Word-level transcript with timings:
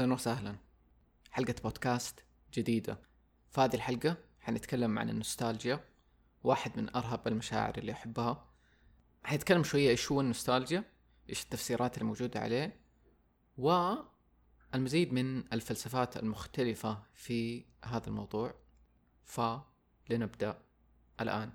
أهلا. 0.00 0.14
وسهلا 0.14 0.56
حلقة 1.30 1.54
بودكاست 1.62 2.24
جديدة. 2.54 2.98
في 3.50 3.60
هذه 3.60 3.74
الحلقة 3.74 4.16
حنتكلم 4.40 4.98
عن 4.98 5.10
النوستالجيا 5.10 5.84
واحد 6.44 6.78
من 6.78 6.96
أرهب 6.96 7.28
المشاعر 7.28 7.78
اللي 7.78 7.92
أحبها. 7.92 8.46
حنتكلم 9.24 9.62
شوية 9.62 9.90
إيش 9.90 10.12
هو 10.12 10.20
النوستالجيا 10.20 10.84
إيش 11.30 11.42
التفسيرات 11.42 11.98
الموجودة 11.98 12.40
عليه 12.40 12.80
والمزيد 13.58 15.12
من 15.12 15.52
الفلسفات 15.52 16.16
المختلفة 16.16 17.02
في 17.14 17.64
هذا 17.84 18.06
الموضوع. 18.06 18.54
فلنبدأ 19.24 20.62
الآن. 21.20 21.50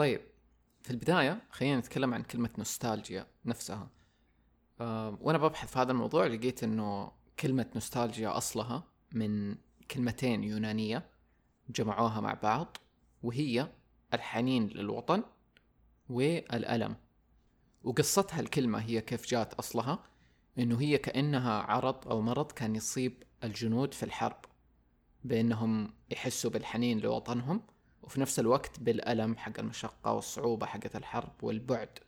طيب 0.00 0.20
في 0.82 0.90
البداية 0.90 1.42
خلينا 1.50 1.78
نتكلم 1.78 2.14
عن 2.14 2.22
كلمة 2.22 2.50
نوستالجيا 2.58 3.26
نفسها. 3.44 3.90
أه 4.80 5.18
وأنا 5.20 5.38
ببحث 5.38 5.72
في 5.72 5.78
هذا 5.78 5.92
الموضوع 5.92 6.26
لقيت 6.26 6.64
إنه 6.64 7.12
كلمة 7.40 7.66
نوستالجيا 7.74 8.36
أصلها 8.36 8.84
من 9.12 9.56
كلمتين 9.90 10.44
يونانية 10.44 11.10
جمعوها 11.70 12.20
مع 12.20 12.34
بعض 12.34 12.76
وهي 13.22 13.68
الحنين 14.14 14.66
للوطن 14.66 15.22
والألم. 16.08 16.96
وقصتها 17.84 18.40
الكلمة 18.40 18.78
هي 18.78 19.00
كيف 19.00 19.26
جات 19.26 19.54
أصلها 19.54 20.04
إنه 20.58 20.80
هي 20.80 20.98
كأنها 20.98 21.62
عرض 21.62 22.08
أو 22.08 22.20
مرض 22.20 22.52
كان 22.52 22.76
يصيب 22.76 23.22
الجنود 23.44 23.94
في 23.94 24.02
الحرب 24.02 24.44
بأنهم 25.24 25.94
يحسوا 26.10 26.50
بالحنين 26.50 26.98
لوطنهم 26.98 27.62
وفي 28.02 28.20
نفس 28.20 28.38
الوقت 28.38 28.80
بالألم 28.80 29.36
حق 29.36 29.58
المشقة 29.58 30.12
والصعوبة 30.12 30.66
حقت 30.66 30.96
الحرب 30.96 31.32
والبعد 31.42 31.98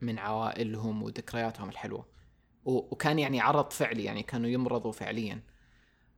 من 0.00 0.18
عوائلهم 0.18 1.02
وذكرياتهم 1.02 1.68
الحلوة. 1.68 2.06
وكان 2.64 3.18
يعني 3.18 3.40
عرض 3.40 3.70
فعلي 3.70 4.04
يعني 4.04 4.22
كانوا 4.22 4.50
يمرضوا 4.50 4.92
فعليا. 4.92 5.42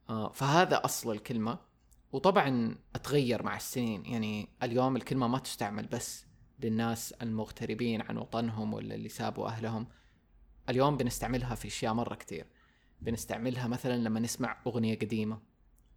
آه، 0.08 0.32
فهذا 0.32 0.84
أصل 0.84 1.12
الكلمة. 1.12 1.58
وطبعا 2.12 2.77
أتغير 2.94 3.42
مع 3.42 3.56
السنين. 3.56 4.06
يعني 4.06 4.48
اليوم 4.62 4.97
الكلمة 4.97 5.28
ما 5.28 5.38
تستعمل 5.38 5.86
بس 5.86 6.27
للناس 6.60 7.12
المغتربين 7.12 8.02
عن 8.02 8.16
وطنهم 8.19 8.75
ولا 8.75 8.94
اللي 8.94 9.08
سابوا 9.08 9.48
أهلهم. 9.48 9.86
اليوم 10.69 10.97
بنستعملها 10.97 11.55
في 11.55 11.69
أشياء 11.69 11.94
مرة 11.94 12.14
كتير. 12.14 12.47
بنستعملها 13.00 13.69
مثلا 13.69 13.97
لما 13.97 14.20
نسمع 14.20 14.56
أغنية 14.66 14.98
قديمة 14.98 15.38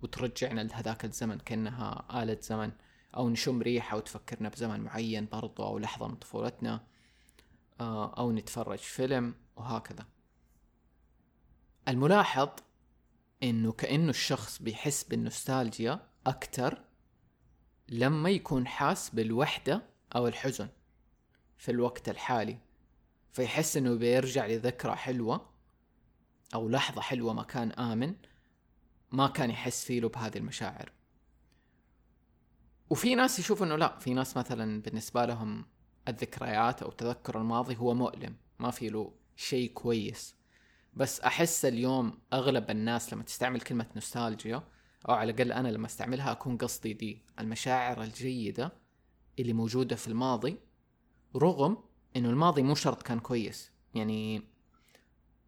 وترجعنا 0.02 0.62
لهذاك 0.62 1.06
الزمن 1.06 1.38
كأنها 1.38 2.24
آلة 2.24 2.38
زمن. 2.42 2.72
أو 3.18 3.30
نشم 3.30 3.62
ريحة 3.62 3.98
وتفكرنا 3.98 4.50
بزمن 4.50 4.80
معين 4.80 5.28
برضو 5.32 5.64
أو 5.64 5.80
لحظة 5.80 6.08
من 6.08 6.16
طفولتنا 6.16 6.84
آه، 7.80 8.14
أو 8.14 8.32
نتفرج 8.32 8.78
فيلم 8.78 9.36
وهكذا. 9.56 10.06
الملاحظ 11.88 12.50
إنه 13.44 13.72
كأنه 13.72 14.10
الشخص 14.10 14.62
بيحس 14.62 15.04
بالنوستالجيا 15.04 16.00
أكتر 16.28 16.82
لما 17.90 18.30
يكون 18.30 18.68
حاس 18.68 19.10
بالوحدة 19.10 19.84
أو 20.16 20.28
الحزن 20.28 20.70
في 21.58 21.72
الوقت 21.72 22.10
الحالي 22.10 22.58
فيحس 23.32 23.78
إنه 23.78 23.96
بيرجع 23.96 24.46
لذكرى 24.46 24.96
حلوة 24.96 25.50
أو 26.54 26.70
لحظة 26.70 27.02
حلوة 27.02 27.34
مكان 27.34 27.72
آمن 27.72 28.16
ما 29.12 29.28
كان 29.28 29.50
يحس 29.50 29.86
فيه 29.86 30.02
بهذه 30.02 30.38
المشاعر. 30.38 30.97
وفي 32.90 33.16
ناس 33.16 33.40
يشوفوا 33.40 33.66
إنه 33.66 33.76
لا 33.76 34.00
في 34.00 34.14
ناس 34.14 34.38
مثلا 34.38 34.82
بالنسبة 34.82 35.26
لهم 35.26 35.66
الذكريات 36.08 36.84
أو 36.84 36.92
تذكر 36.92 37.42
الماضي 37.42 37.76
هو 37.78 37.94
مؤلم 37.94 38.36
ما 38.60 38.72
في 38.72 38.90
له 38.90 39.14
شيء 39.36 39.72
كويس. 39.72 40.36
بس 40.94 41.22
أحس 41.22 41.66
اليوم 41.66 42.20
أغلب 42.34 42.70
الناس 42.70 43.14
لما 43.14 43.24
تستعمل 43.24 43.62
كلمة 43.62 43.86
نوستالجيا 43.96 44.64
أو 45.10 45.14
على 45.14 45.32
الأقل 45.32 45.52
أنا 45.52 45.68
لما 45.68 45.86
أستعملها 45.86 46.32
أكون 46.32 46.58
قصدي 46.58 46.94
دي 46.94 47.22
المشاعر 47.40 48.04
الجيدة 48.04 48.72
اللي 49.40 49.54
موجودة 49.54 49.96
في 49.96 50.08
الماضي 50.08 50.58
رغم 51.36 51.78
إنه 52.16 52.30
الماضي 52.30 52.62
مو 52.62 52.76
شرط 52.76 53.02
كان 53.04 53.20
كويس. 53.20 53.72
يعني 53.94 54.42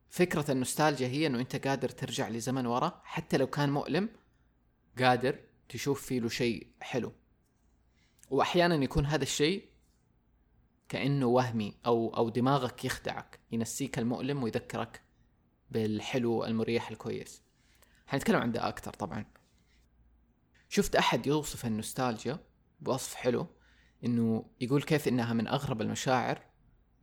فكرة 0.09 0.51
النوستالجيا 0.51 1.07
هي 1.07 1.27
إنه 1.27 1.39
أنت 1.39 1.67
قادر 1.67 1.89
ترجع 1.89 2.29
لزمن 2.29 2.65
ورا 2.65 3.01
حتى 3.03 3.37
لو 3.37 3.47
كان 3.47 3.69
مؤلم 3.69 4.09
قادر 4.99 5.39
تشوف 5.69 6.01
فيه 6.05 6.19
له 6.19 6.29
شيء 6.29 6.67
حلو. 6.81 7.11
وأحيانا 8.29 8.75
يكون 8.75 9.05
هذا 9.05 9.23
الشيء 9.23 9.69
كأنه 10.89 11.25
وهمي 11.25 11.77
أو 11.85 12.15
أو 12.17 12.29
دماغك 12.29 12.85
يخدعك 12.85 13.39
ينسيك 13.51 13.99
المؤلم 13.99 14.43
ويذكرك 14.43 15.01
بالحلو 15.71 16.45
المريح 16.45 16.89
الكويس. 16.89 17.43
حنتكلم 18.07 18.41
عن 18.41 18.51
ده 18.51 18.67
أكثر 18.67 18.93
طبعا. 18.93 19.25
شفت 20.69 20.95
أحد 20.95 21.27
يوصف 21.27 21.65
النوستالجيا 21.65 22.39
بوصف 22.79 23.13
حلو؟ 23.13 23.47
إنه 24.05 24.45
يقول 24.61 24.83
كيف 24.83 25.07
إنها 25.07 25.33
من 25.33 25.47
أغرب 25.47 25.81
المشاعر 25.81 26.41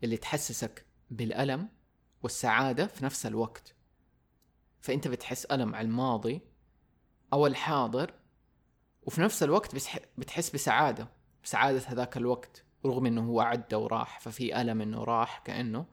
اللي 0.05 0.17
تحسسك 0.17 0.87
بالألم 1.11 1.69
والسعادة 2.23 2.87
في 2.87 3.05
نفس 3.05 3.27
الوقت. 3.27 3.75
فأنت 4.81 5.09
بتحس 5.09 5.45
ألم 5.45 5.75
على 5.75 5.85
الماضي 5.85 6.41
أو 7.33 7.47
الحاضر 7.47 8.15
وفي 9.03 9.21
نفس 9.21 9.43
الوقت 9.43 9.75
بتحس 10.19 10.51
بسعادة. 10.51 11.16
بسعادة 11.47 11.83
هذاك 11.87 12.17
الوقت 12.17 12.65
رغم 12.87 13.07
إنه 13.07 13.27
هو 13.29 13.41
عدى 13.41 13.77
وراح 13.77 14.21
ففي 14.21 14.61
ألم 14.61 14.81
إنه 14.81 15.05
راح 15.05 15.39
كأنه 15.39 15.87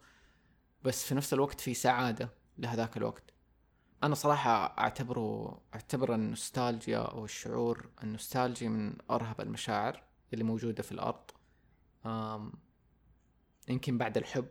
بس 0.83 1.05
في 1.05 1.15
نفس 1.15 1.33
الوقت 1.33 1.61
في 1.61 1.73
سعادة 1.73 2.29
لهذاك 2.57 2.97
الوقت. 2.97 3.33
أنا 4.03 4.15
صراحة 4.15 4.77
أعتبره 4.79 5.61
أعتبر 5.73 6.15
النوستالجيا 6.15 6.97
أو 6.97 7.25
الشعور 7.25 7.89
النوستالجي 8.03 8.69
من 8.69 8.95
أرهب 9.11 9.41
المشاعر 9.41 10.03
اللي 10.33 10.43
موجودة 10.43 10.83
في 10.83 10.91
الأرض. 10.91 11.31
أم 12.05 12.51
يمكن 13.69 13.97
بعد 13.97 14.17
الحب 14.17 14.49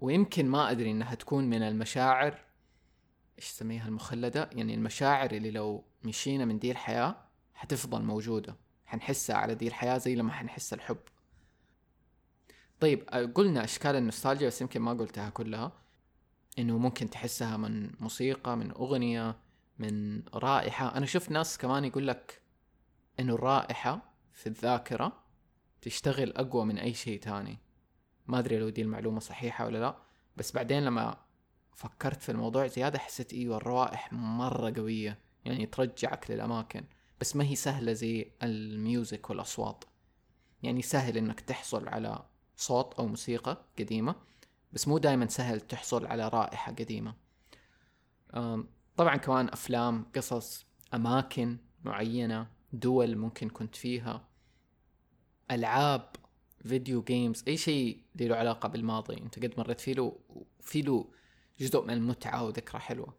ويمكن 0.00 0.48
ما 0.48 0.70
أدري 0.70 0.90
إنها 0.90 1.14
تكون 1.14 1.44
من 1.44 1.62
المشاعر 1.62 2.38
إيش 3.38 3.46
سميها 3.46 3.88
المخلدة؟ 3.88 4.50
يعني 4.52 4.74
المشاعر 4.74 5.30
اللي 5.30 5.50
لو 5.50 5.84
مشينا 6.04 6.44
من 6.44 6.58
دي 6.58 6.70
الحياة 6.70 7.16
حتفضل 7.54 8.02
موجودة. 8.02 8.56
حنحسها 8.92 9.36
على 9.36 9.54
دي 9.54 9.68
الحياة 9.68 9.98
زي 9.98 10.14
لما 10.14 10.32
حنحس 10.32 10.72
الحب. 10.72 10.98
طيب 12.80 13.02
قلنا 13.34 13.64
أشكال 13.64 13.96
النوستالجيا 13.96 14.46
بس 14.46 14.60
يمكن 14.60 14.80
ما 14.80 14.92
قلتها 14.92 15.30
كلها. 15.30 15.72
إنه 16.58 16.78
ممكن 16.78 17.10
تحسها 17.10 17.56
من 17.56 17.90
موسيقى 18.00 18.56
من 18.56 18.70
أغنية 18.70 19.36
من 19.78 20.22
رائحة. 20.34 20.96
أنا 20.96 21.06
شفت 21.06 21.30
ناس 21.30 21.58
كمان 21.58 21.84
يقول 21.84 22.06
لك 22.08 22.42
إنه 23.20 23.34
الرائحة 23.34 24.12
في 24.32 24.46
الذاكرة 24.46 25.22
تشتغل 25.82 26.32
أقوى 26.32 26.64
من 26.64 26.78
أي 26.78 26.94
شيء 26.94 27.20
تاني. 27.20 27.58
ما 28.26 28.38
أدري 28.38 28.58
لو 28.58 28.68
دي 28.68 28.82
المعلومة 28.82 29.20
صحيحة 29.20 29.66
ولا 29.66 29.78
لا 29.78 29.96
بس 30.36 30.52
بعدين 30.52 30.84
لما 30.84 31.16
فكرت 31.76 32.22
في 32.22 32.32
الموضوع 32.32 32.66
زيادة 32.66 32.98
حسيت 32.98 33.32
إيوه 33.32 33.56
الروائح 33.56 34.12
مرة 34.12 34.72
قوية 34.76 35.18
يعني 35.44 35.66
ترجعك 35.66 36.30
للأماكن. 36.30 36.84
بس 37.22 37.36
ما 37.36 37.44
هي 37.44 37.54
سهلة 37.54 37.92
زي 37.92 38.32
الميوزك 38.42 39.30
والأصوات. 39.30 39.84
يعني 40.62 40.82
سهل 40.82 41.16
إنك 41.16 41.40
تحصل 41.40 41.88
على 41.88 42.26
صوت 42.56 42.94
أو 42.94 43.06
موسيقى 43.06 43.64
قديمة 43.78 44.14
بس 44.72 44.88
مو 44.88 44.98
دائما 44.98 45.26
سهل 45.26 45.60
تحصل 45.60 46.06
على 46.06 46.28
رائحة 46.28 46.72
قديمة. 46.72 47.14
طبعا 48.96 49.16
كمان 49.16 49.48
أفلام 49.48 50.06
قصص 50.16 50.66
أماكن 50.94 51.58
معينة 51.84 52.46
دول 52.72 53.16
ممكن 53.16 53.48
كنت 53.48 53.76
فيها 53.76 54.28
ألعاب 55.50 56.08
فيديو 56.62 57.02
جيمز 57.02 57.44
أي 57.48 57.56
شيء 57.56 58.02
له 58.14 58.36
علاقة 58.36 58.68
بالماضي. 58.68 59.16
أنت 59.16 59.38
قد 59.38 59.54
مريت 59.58 59.80
فيه 59.80 59.92
له 59.92 60.18
في 60.60 60.82
له 60.82 61.10
جزء 61.58 61.82
من 61.84 61.94
المتعة 61.94 62.44
وذكرى 62.44 62.80
حلوة. 62.80 63.14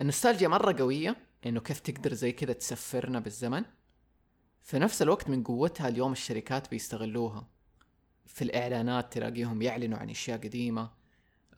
النوستالجيا 0.00 0.48
مرة 0.48 0.72
قوية 0.78 1.16
إنه 1.46 1.60
كيف 1.60 1.80
تقدر 1.80 2.14
زي 2.14 2.32
كذا 2.32 2.52
تسفرنا 2.52 3.20
بالزمن؟ 3.20 3.64
في 4.62 4.78
نفس 4.78 5.02
الوقت 5.02 5.30
من 5.30 5.42
قوتها 5.42 5.88
اليوم 5.88 6.12
الشركات 6.12 6.70
بيستغلوها. 6.70 7.48
في 8.26 8.42
الإعلانات 8.42 9.12
تلاقيهم 9.12 9.62
يعلنوا 9.62 9.98
عن 9.98 10.10
أشياء 10.10 10.38
قديمة. 10.38 10.90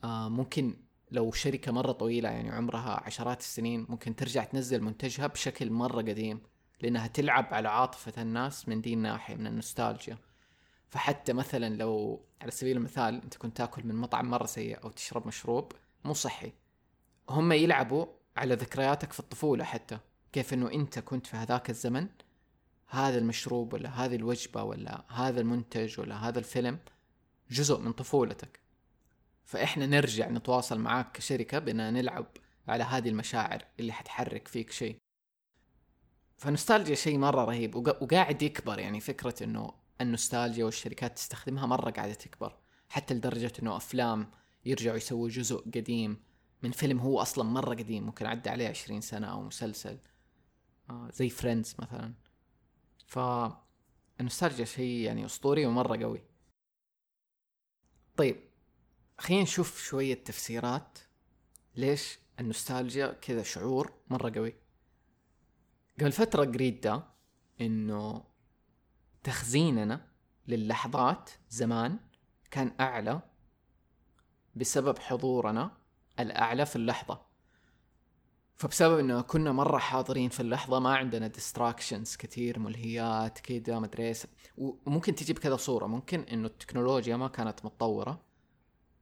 آه 0.05 0.29
ممكن 0.29 0.77
لو 1.11 1.33
شركة 1.33 1.73
مرة 1.73 1.93
طويلة 1.93 2.29
يعني 2.29 2.50
عمرها 2.50 3.03
عشرات 3.05 3.41
السنين 3.41 3.87
ممكن 3.88 4.17
ترجع 4.17 4.44
تنزل 4.44 4.83
منتجها 4.83 5.27
بشكل 5.27 5.71
مرة 5.71 6.03
قديم 6.03 6.41
لأنها 6.81 7.06
تلعب 7.06 7.55
على 7.55 7.69
عاطفة 7.69 8.23
الناس 8.23 8.69
من 8.69 8.81
دي 8.81 8.94
الناحية 8.94 9.35
من 9.35 9.47
النوستالجيا. 9.47 10.19
فحتى 10.89 11.32
مثلا 11.32 11.77
لو 11.77 12.25
على 12.41 12.50
سبيل 12.50 12.77
المثال 12.77 13.23
أنت 13.23 13.37
كنت 13.37 13.56
تأكل 13.56 13.87
من 13.87 13.94
مطعم 13.94 14.31
مرة 14.31 14.47
سيء 14.47 14.85
أو 14.85 14.91
تشرب 14.91 15.27
مشروب 15.27 15.73
مو 16.05 16.12
صحي. 16.12 16.53
هم 17.31 17.53
يلعبوا 17.53 18.06
على 18.37 18.55
ذكرياتك 18.55 19.12
في 19.12 19.21
الطفولة 19.21 19.65
حتى. 19.65 19.99
كيف 20.33 20.55
إنه 20.55 20.73
أنت 20.73 20.99
كنت 20.99 21.27
في 21.27 21.37
هذاك 21.37 21.71
الزمن؟ 21.71 22.09
هذا 22.88 23.19
المشروب 23.19 23.73
ولا 23.73 23.88
هذه 23.88 24.17
الوجبة 24.17 24.62
ولا 24.62 25.05
هذا 25.09 25.41
المنتج 25.41 26.00
ولا 26.00 26.29
هذا 26.29 26.38
الفيلم 26.38 26.79
جزء 27.50 27.79
من 27.81 27.93
طفولتك. 27.93 28.61
فإحنا 29.44 29.87
نرجع 29.87 30.29
نتواصل 30.29 30.79
معاك 30.79 31.12
كشركة 31.12 31.59
بأن 31.59 31.93
نلعب 31.94 32.27
على 32.69 32.85
هذه 32.85 33.09
المشاعر 33.09 33.65
اللي 33.81 33.93
حتحرك 33.93 34.49
فيك 34.49 34.71
شيء. 34.71 34.97
فنوستالجيا 36.39 36.94
شيء 36.94 37.19
مرة 37.19 37.44
رهيب 37.44 37.75
وقاعد 37.77 38.43
يكبر 38.43 38.79
يعني 38.79 39.00
فكرة 39.00 39.44
إنه 39.44 39.73
النوستالجيا 40.00 40.65
والشركات 40.65 41.17
تستخدمها 41.17 41.67
مرة 41.67 41.91
قاعدة 41.91 42.15
تكبر. 42.15 42.56
حتى 42.89 43.15
لدرجة 43.15 43.53
إنه 43.62 43.77
أفلام 43.77 44.31
يرجعوا 44.65 44.97
يسووا 44.97 45.29
جزء 45.29 45.56
قديم 45.75 46.25
من 46.67 46.73
فيلم 46.73 46.99
هو 46.99 47.23
أصلا 47.23 47.45
مرة 47.45 47.75
قديم 47.75 48.07
ممكن 48.07 48.27
عدى 48.27 48.51
عليه 48.51 48.69
عشرين 48.69 49.01
سنة 49.01 49.27
أو 49.27 49.43
مسلسل. 49.43 49.99
آه 50.91 51.11
زي 51.13 51.29
فريندز 51.29 51.77
مثلا. 51.79 52.15
ف 53.07 53.19
النوستالجيا 54.21 54.65
شيء 54.65 55.01
يعني 55.01 55.25
أسطوري 55.25 55.67
ومرة 55.67 56.03
قوي. 56.03 56.23
طيب 58.17 58.37
خلينا 59.19 59.43
نشوف 59.43 59.83
شوية 59.83 60.25
تفسيرات. 60.25 60.99
ليش 61.77 62.19
النوستالجيا 62.41 63.13
كذا 63.13 63.43
شعور 63.43 63.93
مرة 64.11 64.33
قوي؟ 64.35 64.55
قبل 66.01 66.13
فترة 66.13 66.45
قريت 66.45 66.85
ده 66.85 67.05
إنه 67.61 68.25
تخزيننا 69.23 70.07
للحظات 70.49 71.31
زمان 71.51 71.99
كان 72.51 72.73
أعلى 72.81 73.21
بسبب 74.55 74.99
حضورنا 74.99 75.86
الأعلى 76.21 76.67
في 76.67 76.77
اللحظة. 76.77 77.21
فبسبب 78.57 78.99
إنه 78.99 79.21
كنا 79.21 79.53
مرة 79.53 79.79
حاضرين 79.79 80.29
في 80.29 80.41
اللحظة 80.41 80.79
ما 80.79 80.97
عندنا 80.97 81.27
distractions 81.26 82.17
كثير 82.17 82.59
ملهيات 82.59 83.39
كذا 83.39 83.79
مدري 83.79 84.15
وممكن 84.57 85.15
تجي 85.15 85.33
بكذا 85.33 85.57
صورة. 85.57 85.87
ممكن 85.87 86.21
إنه 86.21 86.47
التكنولوجيا 86.47 87.17
ما 87.17 87.29
كانت 87.29 87.65
متطورة 87.65 88.27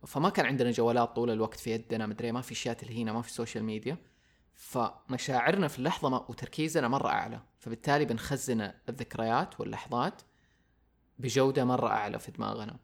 فما 0.07 0.29
كان 0.29 0.47
عندنا 0.47 0.71
جوالات 0.71 1.17
طول 1.17 1.31
الوقت 1.31 1.61
في 1.61 1.71
يدنا 1.71 2.07
مدري 2.07 2.33
ما 2.33 2.41
في 2.41 2.53
اشياء 2.53 2.75
تلهينا 2.75 3.13
ما 3.13 3.23
في 3.23 3.33
social 3.33 3.65
media 3.65 3.97
فمشاعرنا 4.55 5.69
في 5.69 5.79
اللحظة 5.79 6.09
ما 6.09 6.17
وتركيزنا 6.17 6.89
مرة 6.89 7.09
أعلى. 7.09 7.41
فبالتالي 7.59 8.05
بنخزن 8.05 8.73
الذكريات 8.89 9.61
واللحظات 9.61 10.23
بجودة 11.19 11.65
مرة 11.65 11.89
أعلى 11.89 12.19
في 12.19 12.33
دماغنا. 12.33 12.77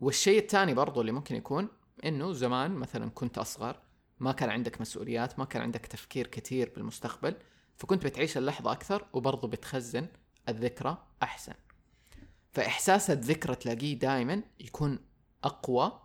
والشيء 0.00 0.38
الثاني 0.38 0.74
برضو 0.74 1.00
اللي 1.00 1.12
ممكن 1.12 1.34
يكون 1.36 1.68
إنه 2.04 2.32
زمان 2.32 2.70
مثلا 2.70 3.10
كنت 3.10 3.38
أصغر 3.38 3.76
ما 4.20 4.32
كان 4.32 4.50
عندك 4.50 4.80
مسؤوليات 4.80 5.38
ما 5.38 5.44
كان 5.44 5.62
عندك 5.62 5.86
تفكير 5.86 6.26
كثير 6.26 6.72
بالمستقبل 6.76 7.34
فكنت 7.76 8.04
بتعيش 8.04 8.36
اللحظة 8.36 8.72
أكثر 8.72 9.06
وبرضو 9.12 9.46
بتخزن 9.48 10.06
الذكرى 10.48 11.06
أحسن. 11.22 11.54
فإحساس 12.52 13.10
الذكرى 13.10 13.54
تلاقيه 13.54 13.98
دائما 13.98 14.42
يكون 14.60 14.98
أقوى 15.44 16.00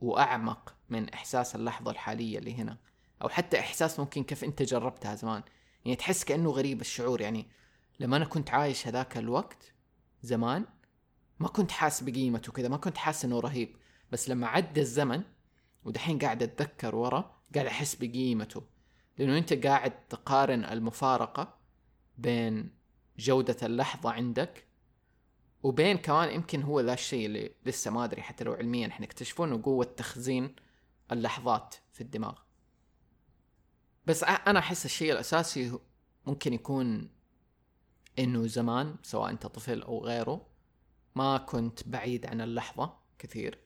وأعمق 0.00 0.74
من 0.88 1.08
إحساس 1.10 1.54
اللحظة 1.54 1.90
الحالية 1.90 2.38
اللي 2.38 2.54
هنا. 2.54 2.78
أو 3.22 3.28
حتى 3.28 3.60
إحساس 3.60 4.00
ممكن 4.00 4.24
كيف 4.24 4.44
أنت 4.44 4.62
جربتها 4.62 5.14
زمان. 5.14 5.42
يعني 5.84 5.96
تحس 5.96 6.24
كأنه 6.24 6.50
غريب 6.50 6.80
الشعور. 6.80 7.20
يعني 7.20 7.46
لما 8.00 8.16
أنا 8.16 8.24
كنت 8.24 8.50
عايش 8.50 8.86
هذاك 8.86 9.16
الوقت 9.18 9.72
زمان 10.22 10.64
ما 11.38 11.48
كنت 11.48 11.70
حاس 11.70 12.02
بقيمته 12.02 12.52
كذا 12.52 12.68
ما 12.68 12.76
كنت 12.76 12.98
حاس 12.98 13.24
إنه 13.24 13.40
رهيب. 13.40 13.76
بس 14.12 14.28
لما 14.28 14.46
عدى 14.46 14.80
الزمن 14.80 15.22
ودحين 15.84 16.18
قاعد 16.18 16.42
أتذكر 16.42 16.94
ورا 16.94 17.40
قاعد 17.54 17.66
أحس 17.66 17.94
بقيمته. 17.94 18.62
لأنه 19.18 19.38
أنت 19.38 19.66
قاعد 19.66 20.06
تقارن 20.08 20.64
المفارقة 20.64 21.58
بين 22.18 22.70
جودة 23.18 23.56
اللحظة 23.62 24.10
عندك 24.10 24.66
وبين 25.62 25.96
كمان 25.96 26.34
يمكن 26.34 26.62
هو 26.62 26.80
ذا 26.80 26.92
الشيء 26.92 27.26
اللي 27.26 27.54
لسه 27.66 27.90
ما 27.90 28.04
أدري 28.04 28.22
حتى 28.22 28.44
لو 28.44 28.52
علميا 28.52 28.88
حنكتشفه 28.88 29.44
انه 29.44 29.62
قوه 29.62 29.84
تخزين 29.84 30.56
اللحظات 31.12 31.74
في 31.92 32.00
الدماغ. 32.00 32.38
بس 34.06 34.24
أنا 34.24 34.58
أحس 34.58 34.84
الشيء 34.84 35.12
الأساسي 35.12 35.78
ممكن 36.26 36.52
يكون 36.52 37.10
إنه 38.18 38.46
زمان 38.46 38.96
سواء 39.02 39.30
أنت 39.30 39.46
طفل 39.46 39.82
أو 39.82 40.04
غيره 40.04 40.46
ما 41.14 41.38
كنت 41.38 41.88
بعيد 41.88 42.26
عن 42.26 42.40
اللحظة 42.40 42.98
كثير. 43.18 43.65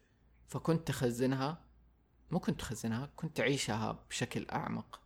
فكنت 0.51 0.89
تخزنها 0.89 1.59
مو 2.31 2.41
كنت 2.41 2.61
تخزنها 2.61 3.11
كنت 3.17 3.37
تعيشها 3.37 4.05
بشكل 4.11 4.47
أعمق. 4.53 5.01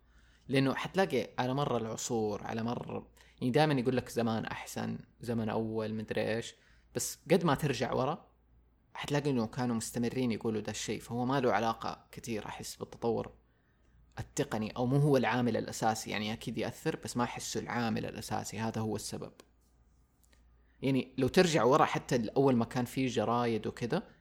لأنه 0.49 0.75
حتلاقي 0.75 1.31
على 1.39 1.55
مر 1.55 1.77
العصور 1.77 2.43
على 2.45 2.63
مر 2.63 3.07
يعني 3.41 3.51
دائما 3.51 3.75
يقول 3.75 3.97
لك 3.97 4.09
زمان 4.09 4.45
أحسن 4.45 4.99
زمن 5.21 5.49
أول 5.49 5.95
مدري 5.95 6.37
إيش. 6.37 6.55
بس 6.95 7.19
قد 7.31 7.45
ما 7.45 7.55
ترجع 7.55 7.93
ورا 7.93 8.27
حتلاقي 8.95 9.31
إنه 9.31 9.47
كانوا 9.47 9.77
مستمرين 9.77 10.33
يقولوا 10.33 10.61
ده 10.61 10.71
الشيء. 10.71 11.01
فهو 11.01 11.25
ما 11.25 11.41
له 11.41 11.53
علاقة 11.53 12.07
كثير 12.13 12.47
أحس 12.47 12.77
بالتطور 12.77 13.33
التقني 14.19 14.71
أو 14.71 14.87
مو 14.87 14.97
هو 14.97 15.17
العامل 15.17 15.57
الأساسي. 15.57 16.11
يعني 16.11 16.33
أكيد 16.33 16.59
يأثر 16.59 16.97
بس 17.05 17.17
ما 17.17 17.25
أحسه 17.25 17.61
العامل 17.61 18.07
الأساسي. 18.07 18.59
هذا 18.59 18.81
هو 18.81 18.97
السبب. 18.97 19.33
يعني 20.83 21.15
لو 21.19 21.29
ترجع 21.29 21.65
ورا 21.65 21.85
حتى 21.85 22.29
اول 22.37 22.57
ما 22.57 22.65
كان 22.65 22.85
في 22.85 23.07
جرايد 23.07 23.67
وكذا 23.67 24.14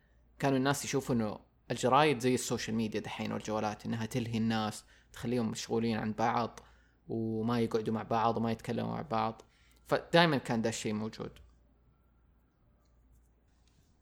كانوا 0.43 0.57
الناس 0.57 0.85
يشوفوا 0.85 1.15
انه 1.15 1.39
الجرايد 1.71 2.19
زي 2.19 2.33
ال 2.33 2.39
social 2.39 2.77
media 2.77 2.99
دحين 2.99 3.31
والجوالات 3.31 3.85
إنها 3.85 4.05
تلهي 4.05 4.37
الناس 4.37 4.83
تخليهم 5.13 5.51
مشغولين 5.51 5.97
عن 5.97 6.13
بعض 6.13 6.59
وما 7.07 7.59
يقعدوا 7.59 7.93
مع 7.93 8.03
بعض 8.03 8.37
وما 8.37 8.51
يتكلموا 8.51 8.93
مع 8.93 9.01
بعض. 9.01 9.41
فدائما 9.87 10.37
كان 10.37 10.61
ده 10.61 10.69
الشيء 10.69 10.93
موجود. 10.93 11.31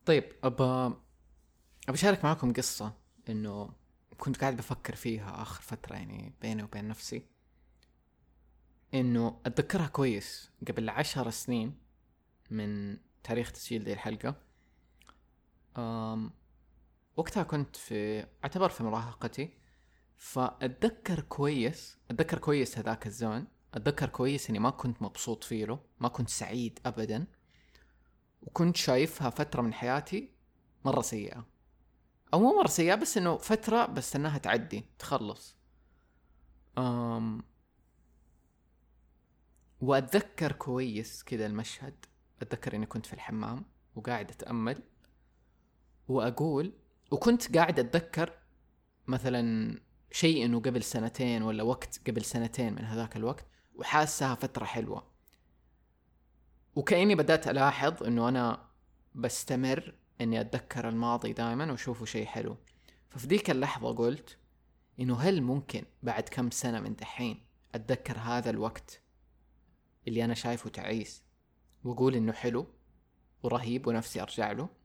طيب 0.05 0.23
ابى 0.43 0.95
أشارك 1.89 2.25
معكم 2.25 2.53
قصة 2.53 2.93
إنه 3.29 3.73
كنت 4.17 4.37
قاعد 4.37 4.57
بفكر 4.57 4.95
فيها 4.95 5.41
آخر 5.41 5.61
فترة 5.61 5.95
يعني 5.95 6.33
بيني 6.41 6.63
وبين 6.63 6.87
نفسي. 6.87 7.25
إنه 8.93 9.41
أتذكرها 9.45 9.87
كويس 9.87 10.51
قبل 10.67 10.89
عشر 10.89 11.29
سنين 11.29 11.77
من 12.51 12.97
تاريخ 13.23 13.51
تسجيل 13.51 13.83
دي 13.83 13.93
الحلقة. 13.93 14.50
وقتها 17.17 17.43
كنت 17.43 17.75
في 17.75 18.27
أعتبر 18.43 18.69
في 18.69 18.83
مراهقتي 18.83 19.57
فأتذكر 20.17 21.19
كويس 21.21 21.97
أتذكر 22.11 22.37
كويس 22.37 22.77
هذاك 22.77 23.07
الزمن 23.07 23.45
أتذكر 23.73 24.09
كويس 24.09 24.49
إني 24.49 24.59
ما 24.59 24.69
كنت 24.69 25.01
مبسوط 25.01 25.43
فيه 25.43 25.65
له 25.65 25.79
ما 25.99 26.07
كنت 26.07 26.29
سعيد 26.29 26.79
ابدا 26.85 27.27
وكنت 28.41 28.77
شايفها 28.77 29.29
فترة 29.29 29.61
من 29.61 29.73
حياتي 29.73 30.31
مرة 30.85 31.01
سيئة. 31.01 31.45
أو 32.33 32.39
مو 32.39 32.57
مرة 32.57 32.67
سيئة 32.67 32.95
بس 32.95 33.17
إنه 33.17 33.37
فترة 33.37 33.85
بس 33.85 34.15
إنها 34.15 34.37
تعدي 34.37 34.85
تخلص. 34.99 35.57
أم 36.77 37.43
وأتذكر 39.81 40.51
كويس 40.51 41.23
كذا 41.23 41.45
المشهد. 41.45 42.05
أتذكر 42.41 42.75
إني 42.75 42.85
كنت 42.85 43.05
في 43.05 43.13
الحمام 43.13 43.65
وقاعد 43.95 44.31
أتأمل. 44.31 44.83
وأقول 46.11 46.73
وكنت 47.11 47.57
قاعد 47.57 47.79
أتذكر 47.79 48.33
مثلا 49.07 49.75
شيء 50.11 50.45
إنه 50.45 50.59
قبل 50.59 50.83
سنتين 50.83 51.43
ولا 51.43 51.63
وقت 51.63 52.01
قبل 52.07 52.25
سنتين 52.25 52.73
من 52.73 52.85
هذاك 52.85 53.17
الوقت 53.17 53.45
وحاسها 53.75 54.35
فترة 54.35 54.65
حلوة. 54.65 55.11
وكأني 56.75 57.15
بدأت 57.15 57.47
ألاحظ 57.47 58.03
إنه 58.03 58.29
أنا 58.29 58.69
بستمر 59.15 59.93
إني 60.21 60.41
أتذكر 60.41 60.89
الماضي 60.89 61.33
دائما 61.33 61.71
وأشوفه 61.71 62.05
شيء 62.05 62.25
حلو. 62.25 62.57
ففي 63.09 63.27
ذيك 63.27 63.49
اللحظة 63.49 63.95
قلت 63.95 64.37
إنه 64.99 65.15
هل 65.19 65.41
ممكن 65.41 65.83
بعد 66.03 66.23
كم 66.23 66.49
سنة 66.49 66.79
من 66.79 66.95
دحين 66.95 67.45
أتذكر 67.75 68.17
هذا 68.17 68.49
الوقت 68.49 69.01
اللي 70.07 70.25
أنا 70.25 70.33
شايفه 70.33 70.69
تعيس؟ 70.69 71.23
وأقول 71.83 72.15
إنه 72.15 72.33
حلو 72.33 72.67
ورهيب 73.43 73.87
ونفسي 73.87 74.21
أرجع 74.21 74.51
له. 74.51 74.80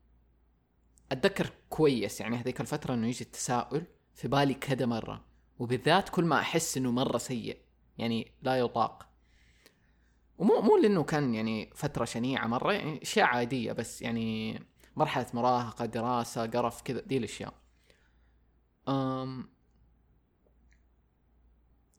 أتذكر 1.13 1.51
كويس 1.71 2.21
يعني 2.21 2.37
هذيك 2.37 2.61
الفترة 2.61 2.95
إنه 2.95 3.07
يجي 3.07 3.25
التساؤل 3.25 3.85
في 4.15 4.29
بالي 4.29 4.55
كذا 4.55 4.87
مرة 4.87 5.25
وبالذات 5.59 6.09
كل 6.09 6.25
ما 6.25 6.41
أحس 6.41 6.77
إنه 6.77 6.91
مرة 6.91 7.19
سيء 7.19 7.59
يعني 7.99 8.33
لا 8.43 8.57
يطاق. 8.57 9.09
ومو 10.39 10.61
مو 10.61 10.77
لإنه 10.77 11.05
كان 11.05 11.35
يعني 11.35 11.71
فترة 11.75 12.05
شنيعة 12.05 12.47
مرة 12.47 12.73
يعني 12.73 13.03
أشياء 13.03 13.27
عادية 13.27 13.73
بس 13.73 14.03
يعني 14.03 14.59
مرحلة 14.97 15.27
مراهقة 15.35 15.87
دراسة 15.87 16.47
قرف 16.47 16.83
كذا 16.83 17.01
دي 17.01 17.17
الأشياء. 17.17 17.55
أم 18.89 19.49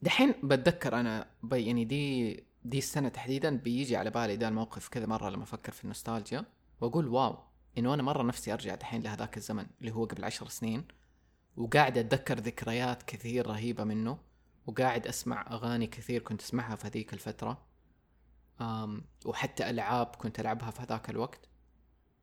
دحين 0.02 0.34
بتذكر 0.42 1.00
أنا 1.00 1.30
يعني 1.52 1.84
دي 1.84 2.34
دي 2.64 2.78
السنة 2.78 3.08
تحديدا 3.08 3.56
بيجي 3.56 3.96
على 3.96 4.10
بالي 4.10 4.36
ذا 4.36 4.48
الموقف 4.48 4.88
كذا 4.88 5.06
مرة 5.06 5.30
لما 5.30 5.42
أفكر 5.42 5.72
في 5.72 5.84
النوستالجيا 5.84 6.44
وأقول 6.80 7.08
واو. 7.08 7.47
إنه 7.78 7.94
أنا 7.94 8.02
مرة 8.02 8.22
نفسي 8.22 8.52
أرجع 8.52 8.74
دحين 8.74 9.02
لهذاك 9.02 9.36
الزمن 9.36 9.66
اللي 9.80 9.92
هو 9.92 10.04
قبل 10.04 10.24
عشر 10.24 10.48
سنين 10.48 10.84
وقاعد 11.56 11.98
أتذكر 11.98 12.38
ذكريات 12.38 13.02
كثير 13.02 13.46
رهيبة 13.46 13.84
منه 13.84 14.18
وقاعد 14.66 15.06
أسمع 15.06 15.46
أغاني 15.50 15.86
كثير 15.86 16.22
كنت 16.22 16.42
أسمعها 16.42 16.76
في 16.76 16.86
هذيك 16.86 17.12
الفترة 17.12 17.66
أم 18.60 19.04
وحتى 19.26 19.70
ألعاب 19.70 20.06
كنت 20.06 20.40
ألعبها 20.40 20.70
في 20.70 20.82
هذاك 20.82 21.10
الوقت. 21.10 21.48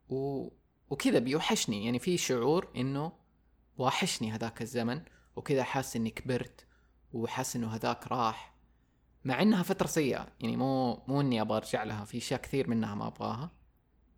و... 0.09 0.47
وكذا 0.89 1.19
بيوحشني 1.19 1.85
يعني 1.85 1.99
في 1.99 2.17
شعور 2.17 2.71
إنه 2.75 3.11
واحشني 3.77 4.31
هذاك 4.31 4.61
الزمن 4.61 5.01
وكذا 5.35 5.63
حاسس 5.63 5.95
إني 5.95 6.09
كبرت 6.09 6.65
وحاسس 7.13 7.55
إنه 7.55 7.75
هذاك 7.75 8.07
راح. 8.07 8.55
مع 9.23 9.41
إنها 9.41 9.63
فترة 9.63 9.87
سيئة 9.87 10.27
يعني 10.39 10.57
مو 10.57 11.03
مو 11.07 11.21
إني 11.21 11.41
أبغى 11.41 11.57
أرجع 11.57 11.83
لها 11.83 12.05
في 12.05 12.17
أشياء 12.17 12.41
كثير 12.41 12.69
منها 12.69 12.95
ما 12.95 13.07
أبغاها. 13.07 13.51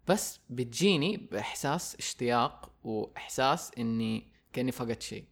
بس 0.07 0.39
بتجيني 0.49 1.17
بإحساس 1.17 1.95
اشتياق 1.95 2.71
وإحساس 2.83 3.71
إني 3.77 4.31
كأني 4.53 4.71
فقدت 4.71 5.01
شيء. 5.01 5.25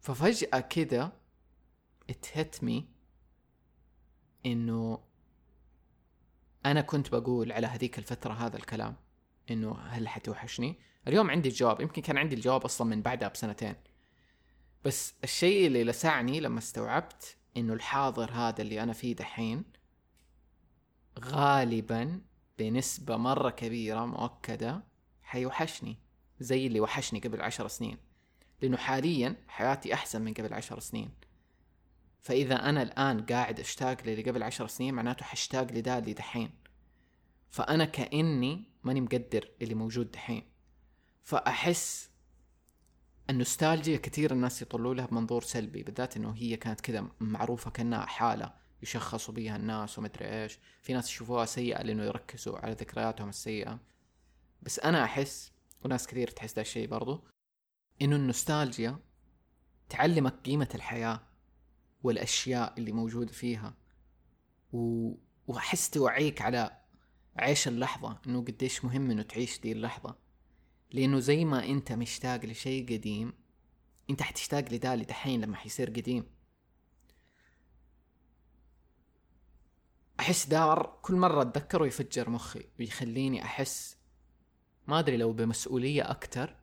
ففجأة 0.00 0.60
كذا 0.60 1.12
ات 2.10 2.64
مي 2.64 2.88
إنه 4.46 4.98
أنا 6.66 6.80
كنت 6.80 7.12
بقول 7.12 7.52
على 7.52 7.66
هذيك 7.66 7.98
الفترة 7.98 8.32
هذا 8.32 8.56
الكلام 8.56 8.96
إنه 9.50 9.78
هل 9.78 10.08
حتوحشني؟ 10.08 10.78
اليوم 11.08 11.30
عندي 11.30 11.48
الجواب 11.48 11.80
يمكن 11.80 12.02
كان 12.02 12.18
عندي 12.18 12.34
الجواب 12.34 12.64
أصلا 12.64 12.86
من 12.86 13.02
بعدها 13.02 13.28
بسنتين. 13.28 13.74
بس 14.84 15.14
الشيء 15.24 15.66
اللي 15.66 15.84
لسعني 15.84 16.40
لما 16.40 16.58
استوعبت 16.58 17.36
إنه 17.56 17.72
الحاضر 17.72 18.30
هذا 18.30 18.62
اللي 18.62 18.82
أنا 18.82 18.92
فيه 18.92 19.16
دحين 19.16 19.64
غالبا 21.24 22.20
بنسبة 22.58 23.16
مرة 23.16 23.50
كبيرة 23.50 24.06
مؤكدة 24.06 24.84
حيوحشني 25.22 25.96
زي 26.40 26.66
اللي 26.66 26.80
وحشني 26.80 27.20
قبل 27.20 27.42
عشر 27.42 27.68
سنين. 27.68 27.98
لأنه 28.62 28.76
حاليا 28.76 29.36
حياتي 29.48 29.94
أحسن 29.94 30.22
من 30.22 30.34
قبل 30.34 30.54
عشر 30.54 30.80
سنين. 30.80 31.10
فإذا 32.20 32.68
أنا 32.68 32.82
الآن 32.82 33.26
قاعد 33.26 33.60
أشتاق 33.60 33.96
للي 34.06 34.22
قبل 34.22 34.42
عشر 34.42 34.66
سنين 34.66 34.94
معناته 34.94 35.24
حشتاق 35.24 35.72
لدا 35.72 35.98
اللي 35.98 36.12
دحين. 36.12 36.50
فأنا 37.50 37.84
كأني 37.84 38.64
ماني 38.84 39.00
مقدر 39.00 39.48
اللي 39.62 39.74
موجود 39.74 40.10
دحين. 40.10 40.42
فأحس 41.22 42.10
النوستالجيا 43.30 43.96
كثير 43.96 44.32
الناس 44.32 44.62
يطلوا 44.62 44.94
لها 44.94 45.06
بمنظور 45.06 45.42
سلبي 45.42 45.82
بالذات 45.82 46.16
إنه 46.16 46.34
هي 46.36 46.56
كانت 46.56 46.80
كذا 46.80 47.08
معروفة 47.20 47.70
كأنها 47.70 48.06
حالة. 48.06 48.52
يشخصوا 48.82 49.34
بيها 49.34 49.56
الناس 49.56 49.98
ومدري 49.98 50.42
إيش. 50.42 50.58
في 50.82 50.92
ناس 50.92 51.08
يشوفوها 51.10 51.44
سيئة 51.44 51.82
لأنه 51.82 52.04
يركزوا 52.04 52.58
على 52.58 52.72
ذكرياتهم 52.72 53.28
السيئة. 53.28 53.80
بس 54.62 54.78
أنا 54.78 55.04
أحس 55.04 55.52
وناس 55.84 56.06
كثير 56.06 56.28
تحس 56.28 56.54
ذا 56.54 56.60
الشيء 56.60 56.88
برضو 56.88 57.24
إنه 58.02 58.16
النوستالجيا 58.16 58.98
تعلمك 59.88 60.34
قيمة 60.44 60.68
الحياة 60.74 61.20
والأشياء 62.02 62.74
اللي 62.78 62.92
موجودة 62.92 63.32
فيها. 63.32 63.74
و... 64.72 65.12
وأحس 65.46 65.90
توعيك 65.90 66.42
على 66.42 66.80
عيش 67.36 67.68
اللحظة 67.68 68.18
إنه 68.26 68.40
قديش 68.40 68.84
مهم 68.84 69.10
إنه 69.10 69.22
تعيش 69.22 69.60
دي 69.60 69.72
اللحظة. 69.72 70.16
لأنه 70.90 71.18
زي 71.18 71.44
ما 71.44 71.64
أنت 71.64 71.92
مشتاق 71.92 72.44
لشيء 72.44 72.84
قديم 72.84 73.32
أنت 74.10 74.22
حتشتاق 74.22 74.72
لده 74.72 74.94
دحين 74.94 75.40
لما 75.40 75.56
حيصير 75.56 75.90
قديم. 75.90 76.35
أحس 80.26 80.46
دار 80.46 80.98
كل 81.02 81.14
مرة 81.14 81.42
أتذكره 81.42 81.86
يفجر 81.86 82.30
مخي 82.30 82.64
ويخليني 82.80 83.44
أحس 83.44 83.96
ما 84.86 84.98
أدري 84.98 85.16
لو 85.16 85.32
بمسؤولية 85.32 86.10
أكتر 86.10 86.56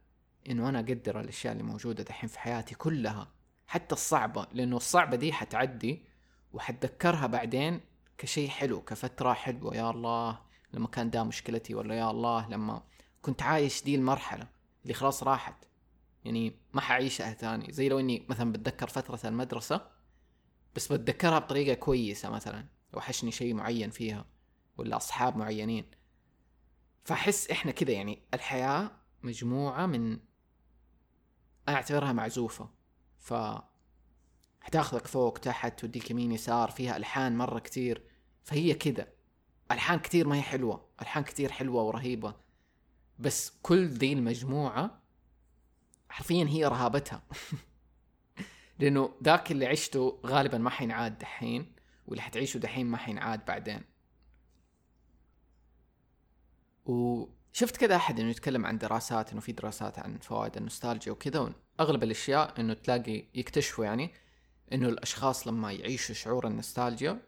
إنه 0.49 0.69
أنا 0.69 0.79
أقدر 0.79 1.19
الأشياء 1.19 1.53
اللي 1.53 1.63
موجودة 1.63 2.03
دحين 2.03 2.29
في 2.29 2.39
حياتي 2.39 2.75
كلها 2.75 3.31
حتى 3.67 3.95
الصعبة 3.95 4.47
لأنه 4.53 4.77
الصعبة 4.77 5.17
دي 5.17 5.33
حتعدي 5.33 6.05
وحتذكرها 6.53 7.27
بعدين 7.27 7.81
كشيء 8.17 8.49
حلو 8.49 8.81
كفترة 8.81 9.33
حلوة 9.33 9.75
يا 9.75 9.89
الله 9.89 10.39
لما 10.73 10.87
كان 10.87 11.09
دا 11.09 11.23
مشكلتي 11.23 11.75
ولا 11.75 11.95
يا 11.95 12.11
الله 12.11 12.49
لما 12.49 12.83
كنت 13.21 13.41
عايش 13.41 13.83
دي 13.83 13.95
المرحلة 13.95 14.47
اللي 14.83 14.93
خلاص 14.93 15.23
راحت 15.23 15.65
يعني 16.25 16.59
ما 16.73 16.81
حعيشها 16.81 17.33
ثاني. 17.33 17.71
زي 17.71 17.89
لو 17.89 17.99
إني 17.99 18.25
مثلا 18.29 18.51
بتذكر 18.51 18.87
فترة 18.87 19.29
المدرسة 19.29 19.87
بس 20.75 20.91
بتذكرها 20.91 21.39
بطريقة 21.39 21.73
كويسة 21.73 22.29
مثلا. 22.29 22.72
وحشني 22.95 23.31
شيء 23.31 23.53
معين 23.53 23.89
فيها 23.89 24.25
ولا 24.77 24.97
أصحاب 24.97 25.37
معينين. 25.37 25.85
فأحس 27.03 27.51
إحنا 27.51 27.71
كذا 27.71 27.91
يعني 27.91 28.21
الحياة 28.33 28.91
مجموعة 29.23 29.85
من 29.85 30.19
أعتبرها 31.69 32.13
معزوفة. 32.13 32.69
ف 33.19 33.33
حتاخذك 34.61 35.07
فوق 35.07 35.37
تحت 35.37 35.79
توديك 35.79 36.11
يمين 36.11 36.31
يسار 36.31 36.71
فيها 36.71 36.97
ألحان 36.97 37.37
مرة 37.37 37.59
كتير. 37.59 38.03
فهي 38.43 38.73
كذا. 38.73 39.07
ألحان 39.71 39.99
كتير 39.99 40.27
ما 40.27 40.35
هي 40.35 40.41
حلوة. 40.41 40.85
ألحان 41.01 41.23
كتير 41.23 41.51
حلوة 41.51 41.83
ورهيبة. 41.83 42.35
بس 43.19 43.53
كل 43.61 43.87
ذي 43.87 44.13
المجموعة 44.13 45.01
حرفيا 46.09 46.45
هي 46.45 46.65
رهابتها. 46.65 47.23
لأنه 48.79 49.13
ذاك 49.23 49.51
اللي 49.51 49.65
عشته 49.65 50.19
غالبا 50.25 50.57
ما 50.57 50.69
حينعاد 50.69 51.17
دحين. 51.17 51.73
واللي 52.07 52.21
حتعيشه 52.21 52.57
دحين 52.57 52.85
ما 52.85 52.97
حينعاد 52.97 53.45
بعدين. 53.45 53.81
وشفت 56.85 57.77
كذا 57.77 57.95
أحد 57.95 58.19
إنه 58.19 58.29
يتكلم 58.29 58.65
عن 58.65 58.77
دراسات 58.77 59.31
إنه 59.31 59.41
في 59.41 59.51
دراسات 59.51 59.99
عن 59.99 60.17
فوائد 60.17 60.57
النوستالجيا 60.57 61.11
وكذا 61.11 61.53
اغلب 61.79 62.03
الأشياء 62.03 62.59
إنه 62.59 62.73
تلاقي 62.73 63.23
يكتشفوا 63.33 63.85
يعني 63.85 64.13
إنه 64.73 64.89
الأشخاص 64.89 65.47
لما 65.47 65.71
يعيشوا 65.71 66.15
شعور 66.15 66.47
النوستالجيا 66.47 67.21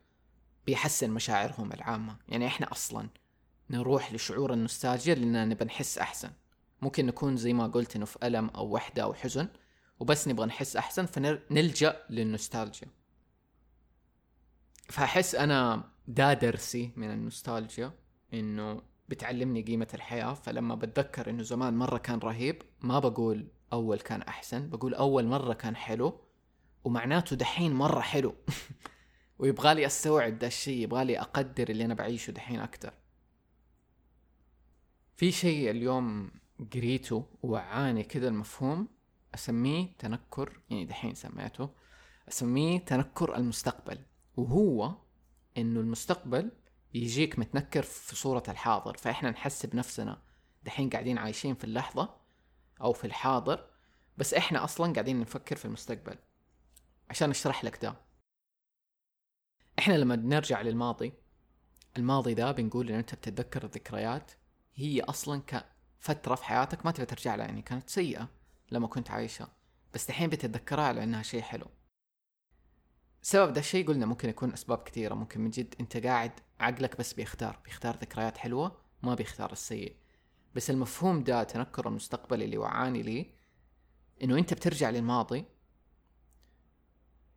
بيحسن 0.65 1.11
مشاعرهم 1.11 1.71
العامة. 1.73 2.17
يعني 2.29 2.47
إحنا 2.47 2.71
أصلا 2.71 3.09
نروح 3.69 4.13
لشعور 4.13 4.53
النوستالجيا 4.53 5.15
لأننا 5.15 5.45
نبى 5.45 5.65
نحس 5.65 5.97
أحسن. 5.97 6.31
ممكن 6.81 7.05
نكون 7.05 7.37
زي 7.37 7.53
ما 7.53 7.67
قلت 7.67 7.95
إنه 7.95 8.05
في 8.05 8.27
ألم 8.27 8.49
أو 8.49 8.67
وحدة 8.67 9.03
أو 9.03 9.13
حزن 9.13 9.47
وبس 9.99 10.27
نبغى 10.27 10.45
نحس 10.45 10.75
أحسن 10.75 11.05
فنلجأ 11.05 12.05
للنوستالجيا. 12.09 12.87
فأحس 14.89 15.35
أنا 15.35 15.89
دا 16.07 16.33
درسي 16.33 16.91
من 16.95 17.11
النوستالجيا 17.11 17.91
إنه 18.33 18.81
بتعلمني 19.09 19.61
قيمة 19.61 19.87
الحياة 19.93 20.33
فلما 20.33 20.75
بتذكر 20.75 21.29
إنه 21.29 21.43
زمان 21.43 21.73
مرة 21.73 21.97
كان 21.97 22.19
رهيب 22.19 22.61
ما 22.81 22.99
بقول 22.99 23.47
أول 23.73 23.99
كان 23.99 24.21
أحسن 24.21 24.69
بقول 24.69 24.93
أول 24.93 25.25
مرة 25.25 25.53
كان 25.53 25.75
حلو 25.75 26.19
ومعناته 26.83 27.35
دحين 27.35 27.73
مرة 27.73 27.99
حلو. 27.99 28.35
ويبغالي 29.39 29.85
أستوعب 29.85 30.39
ده 30.39 30.47
الشيء 30.47 30.83
يبغالي 30.83 31.19
أقدر 31.19 31.69
اللي 31.69 31.85
أنا 31.85 31.93
بعيشه 31.93 32.31
دحين 32.31 32.59
أكتر. 32.59 32.93
في 35.15 35.31
شيء 35.31 35.71
اليوم 35.71 36.31
قريته 36.73 37.25
ووعاني 37.43 38.03
كذا 38.03 38.27
المفهوم 38.27 38.87
أسميه 39.35 39.87
تنكر 39.99 40.59
يعني 40.69 40.85
دحين 40.85 41.15
سميته 41.15 41.69
أسميه 42.29 42.79
تنكر 42.79 43.35
المستقبل. 43.35 43.99
وهو 44.37 44.95
إنه 45.57 45.79
المستقبل 45.79 46.51
يجيك 46.93 47.39
متنكر 47.39 47.81
في 47.81 48.15
صورة 48.15 48.43
الحاضر. 48.47 48.97
فإحنا 48.97 49.29
نحس 49.31 49.65
بنفسنا 49.65 50.21
دحين 50.63 50.89
قاعدين 50.89 51.17
عايشين 51.17 51.55
في 51.55 51.63
اللحظة 51.63 52.15
أو 52.81 52.93
في 52.93 53.07
الحاضر 53.07 53.67
بس 54.17 54.33
إحنا 54.33 54.63
أصلا 54.63 54.93
قاعدين 54.93 55.19
نفكر 55.19 55.55
في 55.55 55.65
المستقبل. 55.65 56.15
عشان 57.09 57.29
أشرح 57.29 57.63
لك 57.63 57.81
ده. 57.81 57.95
إحنا 59.79 59.93
لما 59.93 60.15
نرجع 60.15 60.61
للماضي 60.61 61.13
الماضي 61.97 62.33
ده 62.33 62.51
بنقول 62.51 62.89
إن 62.89 62.95
أنت 62.95 63.15
بتتذكر 63.15 63.63
الذكريات 63.63 64.31
هي 64.75 65.01
أصلا 65.01 65.41
كفترة 65.47 66.35
في 66.35 66.43
حياتك 66.45 66.85
ما 66.85 66.91
تبي 66.91 67.05
ترجع 67.05 67.35
لها 67.35 67.45
يعني 67.45 67.61
كانت 67.61 67.89
سيئة 67.89 68.29
لما 68.71 68.87
كنت 68.87 69.11
عايشها 69.11 69.47
بس 69.93 70.07
دحين 70.07 70.29
بتتذكرها 70.29 70.93
لأنها 70.93 71.23
شيء 71.23 71.41
حلو. 71.41 71.65
سبب 73.25 73.53
ده 73.53 73.59
الشيء 73.59 73.87
قلنا 73.87 74.05
ممكن 74.05 74.29
يكون 74.29 74.53
أسباب 74.53 74.83
كثيرة. 74.83 75.15
ممكن 75.15 75.41
من 75.41 75.49
جد 75.49 75.75
أنت 75.79 75.97
قاعد 75.97 76.31
عقلك 76.59 76.97
بس 76.97 77.13
بيختار 77.13 77.59
بيختار 77.65 77.95
ذكريات 77.95 78.37
حلوة 78.37 78.77
ما 79.03 79.15
بيختار 79.15 79.51
السيء. 79.51 79.95
بس 80.55 80.69
المفهوم 80.69 81.23
ده 81.23 81.43
تنكر 81.43 81.87
المستقبل 81.87 82.43
اللي 82.43 82.57
وعاني 82.57 83.01
لي 83.01 83.31
إنه 84.23 84.37
أنت 84.37 84.53
بترجع 84.53 84.89
للماضي 84.89 85.45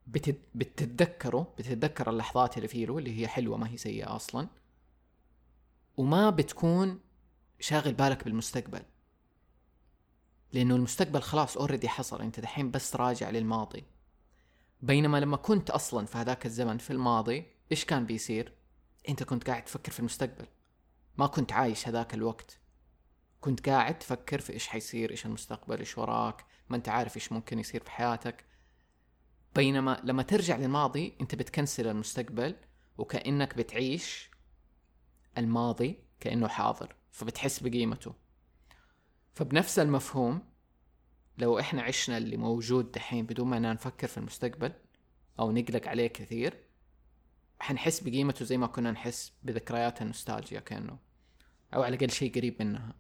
بتت... 0.07 0.41
بتتذكره 0.55 1.55
بتتذكر 1.59 2.11
اللحظات 2.11 2.57
اللي 2.57 2.69
فيه 2.69 2.99
اللي 2.99 3.21
هي 3.21 3.29
حلوة 3.29 3.57
ما 3.57 3.71
هي 3.71 3.77
سيئة 3.77 4.17
أصلا 4.17 4.49
وما 5.97 6.31
بتكون 6.31 7.01
شاغل 7.61 7.93
بالك 7.95 8.25
بالمستقبل. 8.25 8.83
لأنه 10.53 10.77
المستقبل 10.77 11.23
خلاص 11.23 11.57
اوريدي 11.57 11.89
حصل. 11.89 12.23
أنت 12.23 12.41
دحين 12.41 12.71
بس 12.71 12.97
راجع 12.97 13.31
للماضي. 13.31 13.98
بينما 14.83 15.21
لما 15.21 15.37
كنت 15.37 15.71
أصلا 15.71 16.07
في 16.07 16.19
هذاك 16.19 16.47
الزمن 16.47 16.79
في 16.79 16.91
الماضي 16.93 17.47
إيش 17.73 17.85
كان 17.85 18.07
بيصير؟ 18.07 18.53
أنت 19.09 19.23
كنت 19.23 19.47
قاعد 19.47 19.65
تفكر 19.65 19.93
في 19.93 20.01
المستقبل. 20.01 20.47
ما 21.17 21.27
كنت 21.27 21.53
عايش 21.53 21.89
هذاك 21.89 22.15
الوقت. 22.15 22.61
كنت 23.41 23.69
قاعد 23.69 23.99
تفكر 23.99 24.41
في 24.41 24.53
إيش 24.53 24.69
حيصير 24.69 25.11
إيش 25.11 25.27
المستقبل 25.27 25.79
إيش 25.79 25.99
وراك 25.99 26.45
ما 26.69 26.77
أنت 26.77 26.89
عارف 26.89 27.17
إيش 27.17 27.33
ممكن 27.33 27.59
يصير 27.59 27.85
في 27.85 27.91
حياتك. 27.91 28.45
بينما 29.55 30.01
لما 30.05 30.23
ترجع 30.23 30.57
للماضي 30.57 31.15
أنت 31.21 31.35
بتكنسل 31.35 31.89
المستقبل 31.89 32.57
وكأنك 32.99 33.57
بتعيش 33.57 34.31
الماضي 35.39 35.99
كأنه 36.21 36.49
حاضر 36.49 36.95
فبتحس 37.11 37.63
بقيمته. 37.63 38.15
فبنفس 39.35 39.79
المفهوم 39.79 40.43
لو 41.39 41.59
إحنا 41.59 41.83
عشنا 41.83 42.19
اللي 42.19 42.37
موجود 42.37 42.93
دحين 42.93 43.27
بدون 43.27 43.49
ما 43.49 43.59
نفكر 43.59 44.07
في 44.07 44.19
المستقبل 44.19 44.73
أو 45.41 45.53
نقلق 45.53 45.89
عليه 45.89 46.07
كثير 46.07 46.63
حنحس 47.61 48.01
بقيمته 48.01 48.45
زي 48.45 48.57
ما 48.57 48.67
كنا 48.67 48.91
نحس 48.91 49.33
بذكريات 49.43 50.03
النوستالجيا 50.03 50.61
كأنه 50.61 50.99
أو 51.75 51.83
على 51.83 51.97
الأقل 51.97 52.11
شيء 52.11 52.35
قريب 52.35 52.63
منها. 52.63 52.95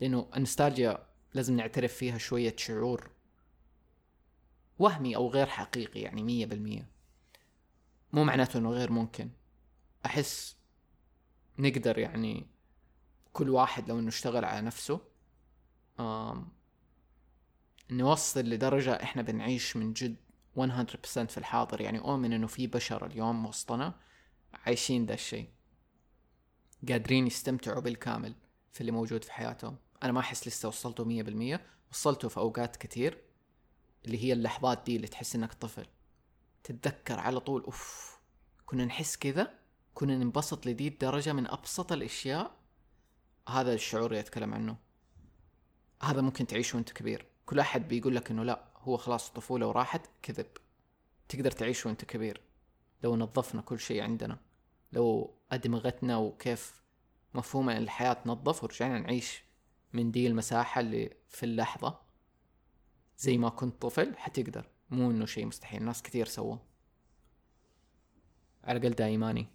لأنه 0.00 0.28
النوستالجيا 0.36 1.06
لازم 1.34 1.56
نعترف 1.56 1.94
فيها 1.94 2.18
شوية 2.18 2.56
شعور 2.56 3.10
وهمي 4.78 5.16
أو 5.16 5.28
غير 5.28 5.46
حقيقي 5.46 6.00
يعني 6.00 6.22
مية 6.22 6.46
بالمية. 6.46 6.88
مو 8.12 8.24
معناته 8.24 8.58
إنه 8.58 8.70
غير 8.70 8.92
ممكن. 8.92 9.30
أحس 10.06 10.56
نقدر 11.58 11.98
يعني 11.98 12.46
كل 13.32 13.50
واحد 13.50 13.88
لو 13.88 13.98
إنه 13.98 14.08
اشتغل 14.08 14.44
على 14.44 14.66
نفسه 14.66 15.00
نوصل 17.90 18.40
لدرجة 18.40 18.92
إحنا 19.02 19.22
بنعيش 19.22 19.76
من 19.76 19.92
جد 19.92 20.16
100% 20.56 20.60
في 21.26 21.38
الحاضر. 21.38 21.80
يعني 21.80 21.98
اؤمن 21.98 22.32
إنه 22.32 22.46
في 22.46 22.66
بشر 22.66 23.06
اليوم 23.06 23.46
وسطنا 23.46 23.94
عايشين 24.54 25.06
ذا 25.06 25.14
الشيء. 25.14 25.48
قادرين 26.88 27.26
يستمتعوا 27.26 27.80
بالكامل 27.80 28.34
في 28.72 28.80
اللي 28.80 28.92
موجود 28.92 29.24
في 29.24 29.32
حياتهم. 29.32 29.76
أنا 30.02 30.12
ما 30.12 30.20
أحس 30.20 30.48
لسه 30.48 30.68
وصلته 30.68 31.04
مية 31.04 31.22
بالمية. 31.22 31.66
وصلته 31.90 32.28
في 32.28 32.36
أوقات 32.36 32.76
كتير 32.76 33.22
اللي 34.04 34.24
هي 34.24 34.32
اللحظات 34.32 34.82
دي 34.86 34.96
اللي 34.96 35.06
تحس 35.08 35.36
إنك 35.36 35.54
طفل. 35.54 35.86
تتذكر 36.64 37.20
على 37.20 37.40
طول 37.40 37.62
أوف 37.62 38.16
كنا 38.66 38.84
نحس 38.84 39.16
كذا 39.16 39.58
كنا 39.94 40.16
ننبسط 40.16 40.66
لدي 40.66 40.88
الدرجة 40.88 41.32
من 41.32 41.46
أبسط 41.46 41.92
الأشياء. 41.92 42.56
هذا 43.48 43.74
الشعور 43.74 44.06
اللي 44.06 44.20
أتكلم 44.20 44.54
عنه. 44.54 44.76
هذا 46.02 46.20
ممكن 46.20 46.46
تعيشه 46.46 46.76
وأنت 46.76 46.92
كبير. 46.92 47.26
كل 47.46 47.60
أحد 47.60 47.88
بيقول 47.88 48.16
لك 48.16 48.30
إنه 48.30 48.44
لا 48.44 48.64
هو 48.76 48.96
خلاص 48.96 49.28
الطفولة 49.28 49.66
وراحت 49.66 50.00
كذب. 50.22 50.46
تقدر 51.28 51.50
تعيش 51.50 51.86
وأنت 51.86 52.04
كبير. 52.04 52.40
لو 53.02 53.16
نظفنا 53.16 53.60
كل 53.62 53.80
شيء 53.80 54.02
عندنا 54.02 54.38
لو 54.92 55.34
أدمغتنا 55.52 56.16
وكيف 56.16 56.82
مفهوم 57.34 57.70
الحياة 57.70 58.12
تنظف 58.12 58.64
ورجعنا 58.64 58.98
نعيش 58.98 59.42
من 59.92 60.10
دي 60.10 60.26
المساحة 60.26 60.80
اللي 60.80 61.16
في 61.28 61.46
اللحظة. 61.46 61.98
زي 63.18 63.38
ما 63.38 63.48
كنت 63.48 63.82
طفل 63.82 64.16
حتقدر. 64.16 64.68
مو 64.90 65.10
إنه 65.10 65.26
شيء 65.26 65.46
مستحيل 65.46 65.82
ناس 65.82 66.02
كثير 66.02 66.26
سووا 66.26 66.56
على 68.64 68.78
الأقل 68.78 68.94
دا 68.94 69.06
إيماني 69.06 69.46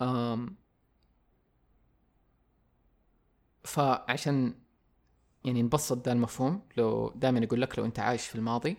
أم 0.00 0.56
فعشان 3.64 4.61
يعني 5.44 5.62
نبسط 5.62 6.06
ذا 6.06 6.12
المفهوم. 6.12 6.62
لو 6.76 7.12
دائما 7.16 7.38
يقول 7.38 7.60
لك 7.60 7.78
لو 7.78 7.84
انت 7.84 7.98
عايش 7.98 8.26
في 8.26 8.34
الماضي 8.34 8.76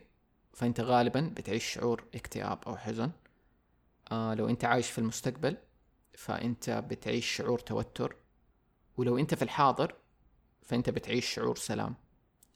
فأنت 0.54 0.80
غالبا 0.80 1.34
بتعيش 1.38 1.66
شعور 1.66 2.04
اكتئاب 2.16 2.60
أو 2.68 2.78
حزن. 2.78 3.12
آه 4.12 4.34
لو 4.34 4.50
انت 4.50 4.66
عايش 4.66 4.92
في 4.92 4.98
المستقبل 4.98 5.58
فأنت 6.14 6.70
بتعيش 6.70 7.26
شعور 7.26 7.60
توتر. 7.60 8.16
ولو 8.98 9.18
انت 9.18 9.36
في 9.36 9.42
الحاضر 9.42 9.96
فأنت 10.62 10.90
بتعيش 10.90 11.26
شعور 11.26 11.56
سلام. 11.56 11.96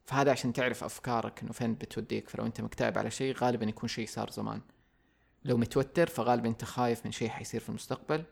فهذا 0.06 0.32
عشان 0.32 0.54
تعرف 0.54 0.84
أفكارك 0.84 1.42
إنه 1.42 1.52
فين 1.52 1.76
بتوديك. 1.76 2.30
فلو 2.30 2.46
انت 2.46 2.62
مكتئب 2.62 2.98
على 2.98 3.12
شيء 3.12 3.36
غالبا 3.36 3.66
يكون 3.66 3.90
شيء 3.90 4.08
صار 4.08 4.32
زمان. 4.32 4.62
لو 5.44 5.58
متوتر 5.58 6.08
فغالبا 6.08 6.50
انت 6.50 6.64
خايف 6.64 7.06
من 7.06 7.12
شيء 7.12 7.30
حيصير 7.30 7.62
في 7.62 7.70
المستقبل. 7.70 8.24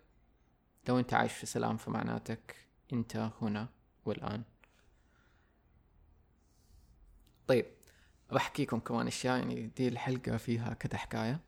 لو 0.87 0.99
انت 0.99 1.13
عايش 1.13 1.33
في 1.33 1.45
سلام 1.45 1.77
فمعناتك 1.77 2.55
انت 2.93 3.31
هنا 3.41 3.67
والآن. 4.05 4.43
طيب 7.47 7.65
بحكيكم 8.31 8.79
كمان 8.79 9.07
أشياء 9.07 9.37
يعني 9.37 9.71
دي 9.77 9.87
الحلقة 9.87 10.37
فيها 10.37 10.73
كذا 10.73 10.97
حكاية. 10.97 11.39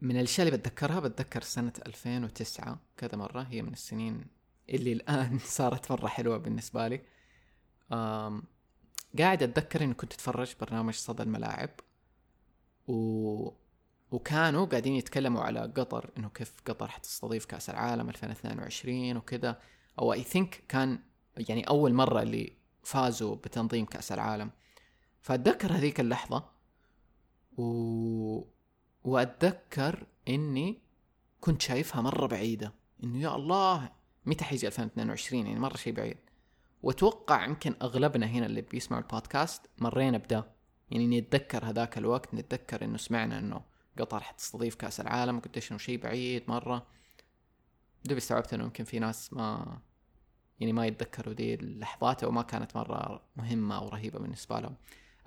من 0.00 0.16
الأشياء 0.16 0.46
اللي 0.46 0.58
بتذكرها 0.58 1.00
بتذكر 1.00 1.42
سنة 1.42 1.72
2009 1.86 2.78
كذا 2.96 3.16
مرة 3.16 3.42
هي 3.42 3.62
من 3.62 3.72
السنين 3.72 4.26
اللي 4.68 4.92
الآن 4.92 5.38
صارت 5.58 5.92
مرة 5.92 6.06
حلوة 6.08 6.36
بالنسبة 6.36 6.88
لي. 6.88 7.00
قاعد 9.18 9.42
أتذكر 9.42 9.84
إني 9.84 9.94
كنت 9.94 10.12
أتفرج 10.12 10.54
برنامج 10.60 10.94
صدى 10.94 11.22
الملاعب 11.22 11.70
و... 12.88 13.50
وكانوا 14.10 14.66
قاعدين 14.66 14.94
يتكلموا 14.94 15.42
على 15.42 15.60
قطر 15.60 16.10
إنه 16.18 16.28
كيف 16.28 16.54
قطر 16.66 16.88
حتستضيف 16.88 17.44
كأس 17.44 17.70
العالم 17.70 18.08
2022 18.08 19.16
وكذا. 19.16 19.60
أو 19.98 20.12
اي 20.12 20.22
ثينك 20.22 20.62
كان 20.68 20.98
يعني 21.36 21.62
أول 21.68 21.94
مرة 21.94 22.22
اللي 22.22 22.59
فازوا 22.82 23.34
بتنظيم 23.34 23.84
كأس 23.84 24.12
العالم. 24.12 24.50
فأتذكر 25.22 25.72
هذيك 25.72 26.00
اللحظة 26.00 26.44
و... 27.56 28.44
وأتذكر 29.04 30.06
إني 30.28 30.78
كنت 31.40 31.62
شايفها 31.62 32.02
مرة 32.02 32.26
بعيدة. 32.26 32.72
إنه 33.04 33.20
يا 33.20 33.36
الله 33.36 33.90
متى 34.26 34.44
حيجي 34.44 34.66
2022 34.66 35.46
يعني 35.46 35.60
مرة 35.60 35.76
شيء 35.76 35.92
بعيد. 35.92 36.18
وأتوقع 36.82 37.44
يمكن 37.44 37.74
أغلبنا 37.82 38.26
هنا 38.26 38.46
اللي 38.46 38.62
بيسمعوا 38.62 39.02
البودكاست 39.02 39.66
مرينا 39.78 40.18
بدا 40.18 40.44
يعني 40.90 41.20
نتذكر 41.20 41.64
هذاك 41.64 41.98
الوقت 41.98 42.34
نتذكر 42.34 42.84
إنه 42.84 42.96
سمعنا 42.96 43.38
إنه 43.38 43.62
قطر 43.98 44.20
حتستضيف 44.20 44.74
كأس 44.74 45.00
العالم 45.00 45.36
وقديش 45.36 45.70
إنه 45.70 45.78
شيء 45.78 46.02
بعيد 46.02 46.42
مرة. 46.48 46.86
دوب 48.04 48.16
استوعبت 48.16 48.54
إنه 48.54 48.64
يمكن 48.64 48.84
في 48.84 48.98
ناس 48.98 49.32
ما 49.32 49.78
يعني 50.60 50.72
ما 50.72 50.86
يتذكروا 50.86 51.34
دي 51.34 51.54
اللحظات 51.54 52.24
أو 52.24 52.30
ما 52.30 52.42
كانت 52.42 52.76
مرة 52.76 53.22
مهمة 53.36 53.76
أو 53.76 53.88
رهيبة 53.88 54.18
بالنسبة 54.18 54.60
لهم. 54.60 54.76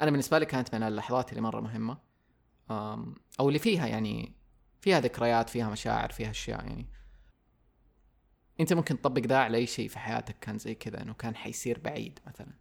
أنا 0.01 0.11
بالنسبة 0.11 0.39
لي 0.39 0.45
كانت 0.45 0.75
من 0.75 0.83
اللحظات 0.83 1.29
اللي 1.29 1.41
مرة 1.41 1.61
مهمة. 1.61 1.97
أو 3.39 3.47
اللي 3.47 3.59
فيها 3.59 3.87
يعني 3.87 4.35
فيها 4.81 4.99
ذكريات 4.99 5.49
فيها 5.49 5.69
مشاعر 5.69 6.11
فيها 6.11 6.29
أشياء 6.29 6.65
يعني. 6.65 6.89
أنت 8.59 8.73
ممكن 8.73 9.01
تطبق 9.01 9.21
ده 9.21 9.39
على 9.39 9.57
أي 9.57 9.67
شيء 9.67 9.87
في 9.89 9.99
حياتك 9.99 10.39
كان 10.39 10.57
زي 10.57 10.75
كذا 10.75 11.01
إنه 11.01 11.13
كان 11.13 11.35
حيصير 11.35 11.79
بعيد 11.79 12.19
مثلا. 12.27 12.53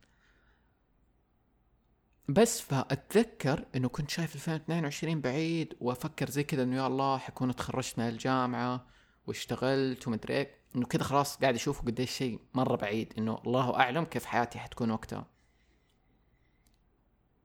بس 2.28 2.60
فأتذكر 2.60 3.66
إنه 3.76 3.88
كنت 3.88 4.10
شايف 4.10 4.34
2022 4.34 5.20
بعيد 5.20 5.74
وأفكر 5.80 6.30
زي 6.30 6.44
كذا 6.44 6.62
إنه 6.62 6.76
يا 6.76 6.86
الله 6.86 7.18
حكون 7.18 7.56
تخرجت 7.56 7.98
من 7.98 8.08
الجامعة 8.08 8.86
واشتغلت 9.26 10.08
ومدري 10.08 10.34
إيه. 10.34 10.61
إنه 10.76 10.86
كذا 10.86 11.02
خلاص 11.02 11.36
قاعد 11.36 11.54
اشوفه 11.54 11.82
قديش 11.82 12.10
شيء 12.10 12.40
مرة 12.54 12.76
بعيد 12.76 13.14
إنه 13.18 13.42
الله 13.46 13.76
أعلم 13.80 14.04
كيف 14.04 14.24
حياتي 14.24 14.58
حتكون 14.58 14.90
وقتها. 14.90 15.26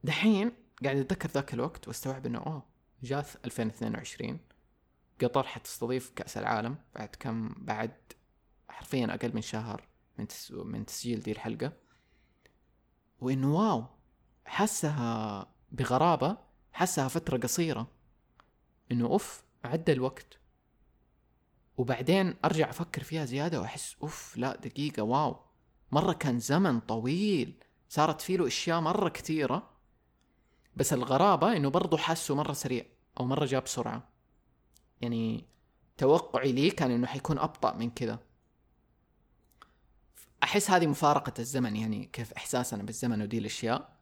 دحين 0.03 0.51
قاعد 0.83 0.97
اتذكر 0.97 1.29
ذاك 1.29 1.53
الوقت 1.53 1.87
واستوعب 1.87 2.25
إنه 2.25 2.39
أوه 2.39 2.63
جاث 3.03 3.35
2022 3.45 4.39
قطر 5.21 5.43
حتستضيف 5.43 6.09
كأس 6.15 6.37
العالم 6.37 6.75
بعد 6.95 7.15
كم 7.19 7.55
بعد 7.57 7.91
حرفيا 8.69 9.05
أقل 9.13 9.35
من 9.35 9.41
شهر 9.41 9.87
من. 10.17 10.25
من 10.51 10.85
تسجيل 10.85 11.19
دي 11.19 11.31
الحلقة. 11.31 11.73
وإنه 13.19 13.55
واو 13.55 13.85
حسها 14.45 15.47
بغرابة 15.71 16.37
حسها 16.73 17.07
فترة 17.07 17.37
قصيرة. 17.37 17.87
إنه 18.91 19.05
أوف 19.05 19.43
عدى 19.63 19.91
الوقت. 19.91 20.39
وبعدين 21.77 22.35
أرجع 22.45 22.69
أفكر 22.69 23.03
فيها 23.03 23.25
زيادة 23.25 23.61
وأحس 23.61 23.95
أوف 24.03 24.37
لا 24.37 24.55
دقيقة 24.55 25.03
واو. 25.03 25.39
مرة 25.91 26.13
كان 26.13 26.39
زمن 26.39 26.79
طويل. 26.79 27.63
صارت 27.89 28.21
فيه 28.21 28.37
له 28.37 28.47
أشياء 28.47 28.81
مرة 28.81 29.09
كثيرة. 29.09 29.69
بس 30.75 30.93
الغرابة 30.93 31.57
إنه 31.57 31.69
برضو 31.69 31.97
حاسه 31.97 32.35
مرة 32.35 32.53
سريع 32.53 32.85
أو 33.19 33.25
مرة 33.25 33.45
جاب 33.45 33.63
بسرعة. 33.63 34.09
يعني 35.01 35.45
توقعي 35.97 36.51
لي 36.51 36.69
كان 36.69 36.91
إنه 36.91 37.07
حيكون 37.07 37.39
أبطأ 37.39 37.73
من 37.75 37.89
كذا. 37.89 38.19
أحس 40.43 40.71
هذه 40.71 40.87
مفارقة 40.87 41.33
الزمن 41.39 41.75
يعني 41.75 42.05
كيف 42.05 42.33
إحساسنا 42.33 42.83
بالزمن 42.83 43.21
ودي 43.21 43.37
الأشياء. 43.37 43.97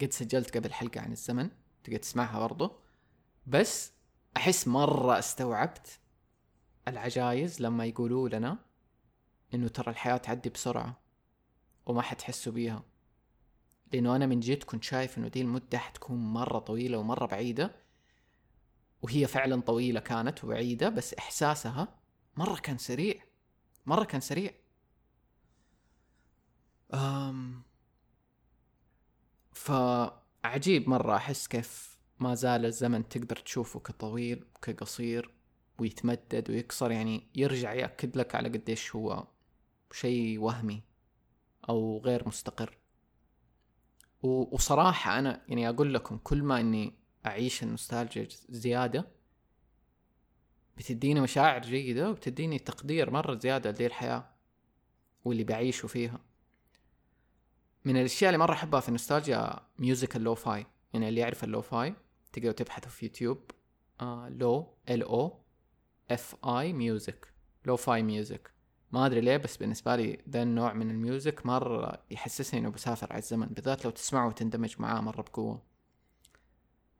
قد 0.00 0.12
سجلت 0.12 0.56
قبل 0.56 0.72
حلقة 0.72 1.00
عن 1.00 1.12
الزمن 1.12 1.50
تقدر 1.84 1.98
تسمعها 1.98 2.38
برضو. 2.38 2.72
بس 3.46 3.92
أحس 4.36 4.68
مرة 4.68 5.18
استوعبت 5.18 5.99
العجايز 6.88 7.62
لما 7.62 7.84
يقولوا 7.84 8.28
لنا 8.28 8.58
إنه 9.54 9.68
ترى 9.68 9.90
الحياة 9.90 10.16
تعدي 10.16 10.50
بسرعة 10.50 11.00
وما 11.86 12.02
حتحسوا 12.02 12.52
بيها. 12.52 12.82
لأنه 13.92 14.16
أنا 14.16 14.26
من 14.26 14.40
جد 14.40 14.62
كنت 14.62 14.84
شايف 14.84 15.18
إنه 15.18 15.28
دي 15.28 15.40
المدة 15.40 15.78
حتكون 15.78 16.16
مرة 16.32 16.58
طويلة 16.58 16.98
ومرة 16.98 17.26
بعيدة 17.26 17.76
وهي 19.02 19.26
فعلا 19.26 19.60
طويلة 19.60 20.00
كانت 20.00 20.44
وبعيدة 20.44 20.88
بس 20.88 21.14
إحساسها 21.14 22.00
مرة 22.36 22.60
كان 22.60 22.78
سريع 22.78 23.14
مرة 23.86 24.04
كان 24.04 24.20
سريع. 24.20 24.54
أم 26.94 27.62
فعجيب 29.52 30.88
مرة 30.88 31.16
أحس 31.16 31.48
كيف 31.48 31.98
ما 32.20 32.34
زال 32.34 32.66
الزمن 32.66 33.08
تقدر 33.08 33.36
تشوفه 33.36 33.80
كطويل 33.80 34.44
وكقصير 34.56 35.34
ويتمدد 35.80 36.50
ويكسر 36.50 36.90
يعني 36.90 37.26
يرجع 37.34 37.72
يأكد 37.72 38.16
لك 38.16 38.34
على 38.34 38.48
قديش 38.48 38.96
هو 38.96 39.26
شيء 39.92 40.38
وهمي 40.38 40.82
أو 41.68 42.00
غير 42.04 42.28
مستقر. 42.28 42.78
وصراحة 44.22 45.18
أنا 45.18 45.42
يعني 45.48 45.68
أقول 45.68 45.94
لكم 45.94 46.16
كل 46.16 46.42
ما 46.42 46.60
إني 46.60 46.94
أعيش 47.26 47.62
النوستالجيا 47.62 48.28
زيادة 48.48 49.08
بتديني 50.76 51.20
مشاعر 51.20 51.62
جيدة 51.62 52.10
وبتديني 52.10 52.58
تقدير 52.58 53.10
مرة 53.10 53.38
زيادة 53.38 53.70
لذي 53.70 53.86
الحياة 53.86 54.30
واللي 55.24 55.44
بعيشه 55.44 55.86
فيها. 55.86 56.20
من 57.84 57.96
الأشياء 57.96 58.28
اللي 58.30 58.38
مرة 58.38 58.52
أحبها 58.52 58.80
في 58.80 58.88
النوستالجيا 58.88 59.60
music 59.78 60.16
ال 60.16 60.34
lo-fi 60.34 60.66
يعني 60.92 61.08
اللي 61.08 61.20
يعرف 61.20 61.44
ال 61.44 61.62
lo-fi 61.62 61.94
تقدروا 62.32 62.52
تبحثوا 62.52 62.90
في 62.90 63.06
يوتيوب 63.06 63.50
lo 64.28 64.74
L 64.88 65.02
O 65.02 65.40
F 66.10 66.36
I 66.44 66.72
music 66.72 67.32
lo-fi 67.64 68.02
music 68.02 68.50
ما 68.92 69.06
أدري 69.06 69.20
ليه 69.20 69.36
بس 69.36 69.56
بالنسبة 69.56 69.96
لي 69.96 70.18
ذا 70.28 70.42
النوع 70.42 70.72
من 70.72 70.90
ال 70.90 70.99
music 70.99 71.46
مرة 71.46 72.02
يحسسني 72.10 72.60
إنه 72.60 72.68
بسافر 72.68 73.12
على 73.12 73.18
الزمن 73.18 73.46
بالذات 73.46 73.84
لو 73.84 73.90
تسمعه 73.90 74.26
وتندمج 74.26 74.74
معاه 74.78 75.00
مرة 75.00 75.22
بقوة. 75.22 75.62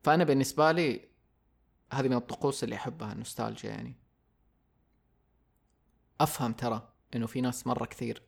فأنا 0.03 0.23
بالنسبة 0.23 0.71
لي 0.71 1.07
هذه 1.93 2.07
من 2.07 2.15
الطقوس 2.15 2.63
اللي 2.63 2.75
أحبها 2.75 3.13
النوستالجيا 3.13 3.69
يعني. 3.69 3.95
أفهم 6.21 6.53
ترى 6.53 6.93
إنه 7.15 7.27
في 7.27 7.41
ناس 7.41 7.67
مرة 7.67 7.85
كثير 7.85 8.23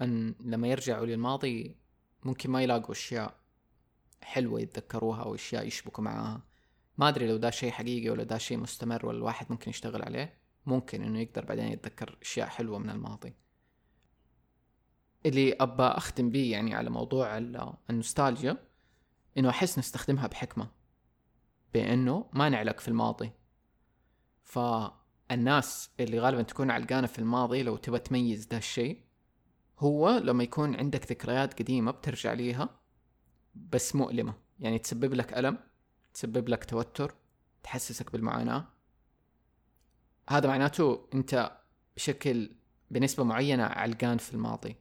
إن 0.00 0.34
لما 0.40 0.68
يرجعوا 0.68 1.06
للماضي 1.06 1.76
ممكن 2.22 2.50
ما 2.50 2.62
يلاقوا 2.62 2.92
أشياء 2.92 3.40
حلوة 4.22 4.60
يتذكروها 4.60 5.22
أو 5.22 5.34
أشياء 5.34 5.66
يشبكوا 5.66 6.04
معاها. 6.04 6.42
ما 7.00 7.08
أدري 7.08 7.28
لو 7.28 7.36
ده 7.36 7.50
شيء 7.50 7.70
حقيقي 7.70 8.10
ولا 8.10 8.24
ده 8.24 8.38
شيء 8.38 8.58
مستمر 8.58 9.06
ولا 9.06 9.18
الواحد 9.18 9.46
ممكن 9.50 9.70
يشتغل 9.70 10.02
عليه 10.02 10.40
ممكن 10.66 11.02
إنه 11.02 11.20
يقدر 11.20 11.44
بعدين 11.44 11.64
يتذكر 11.64 12.18
أشياء 12.22 12.48
حلوة 12.48 12.78
من 12.78 12.90
الماضي. 12.90 13.34
اللي 15.26 15.52
أبى 15.52 15.82
أختم 15.82 16.30
بيه 16.30 16.52
يعني 16.52 16.74
على 16.74 16.90
موضوع 16.90 17.38
النوستالجيا 17.90 18.56
إنه 19.38 19.48
أحس 19.48 19.78
نستخدمها 19.78 20.26
بحكمة 20.26 20.70
بإنه 21.74 22.30
ما 22.32 22.48
نعلق 22.48 22.80
في 22.80 22.88
الماضي. 22.88 23.30
فالناس 24.42 25.90
اللي 26.00 26.18
غالبا 26.18 26.42
تكون 26.42 26.70
علقانة 26.70 27.06
في 27.06 27.18
الماضي 27.18 27.62
لو 27.62 27.76
تبى 27.76 27.98
تميز 27.98 28.46
ده 28.46 28.56
الشيء 28.56 29.04
هو 29.78 30.10
لما 30.10 30.44
يكون 30.44 30.76
عندك 30.76 31.10
ذكريات 31.10 31.58
قديمة 31.58 31.90
بترجع 31.90 32.32
ليها 32.32 32.80
بس 33.54 33.96
مؤلمة. 33.96 34.34
يعني 34.58 34.78
تسبب 34.78 35.14
لك 35.14 35.38
ألم 35.38 35.69
تسبب 36.14 36.48
لك 36.48 36.64
توتر 36.64 37.14
تحسسك 37.62 38.12
بالمعاناة. 38.12 38.68
هذا 40.28 40.48
معناته 40.48 41.08
أنت 41.14 41.60
بشكل 41.96 42.50
بنسبة 42.90 43.24
معينة 43.24 43.64
علقان 43.64 44.18
في 44.18 44.32
الماضي. 44.34 44.76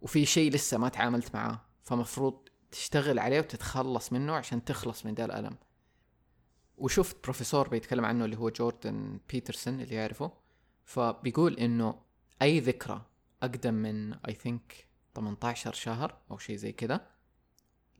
وفي 0.00 0.26
شيء 0.26 0.52
لسه 0.52 0.78
ما 0.78 0.88
تعاملت 0.88 1.34
معاه 1.34 1.60
فمفروض 1.82 2.48
تشتغل 2.70 3.18
عليه 3.18 3.38
وتتخلص 3.38 4.12
منه 4.12 4.32
عشان 4.32 4.64
تخلص 4.64 5.06
من 5.06 5.14
ذا 5.14 5.24
الألم. 5.24 5.56
وشفت 6.80 7.16
بروفيسور 7.22 7.68
بيتكلم 7.68 8.04
عنه 8.04 8.24
اللي 8.24 8.36
هو 8.36 8.50
جوردن 8.50 9.20
بيترسون 9.32 9.80
اللي 9.80 9.94
يعرفه 9.94 10.32
فبيقول 10.84 11.54
إنه 11.54 12.02
أي 12.42 12.60
ذكرى 12.60 13.06
أقدم 13.42 13.74
من 13.74 14.14
اي 14.14 14.34
ثينك 14.34 14.88
18 15.14 15.72
شهر 15.72 16.18
أو 16.30 16.38
شيء 16.38 16.56
زي 16.56 16.72
كذا 16.72 17.06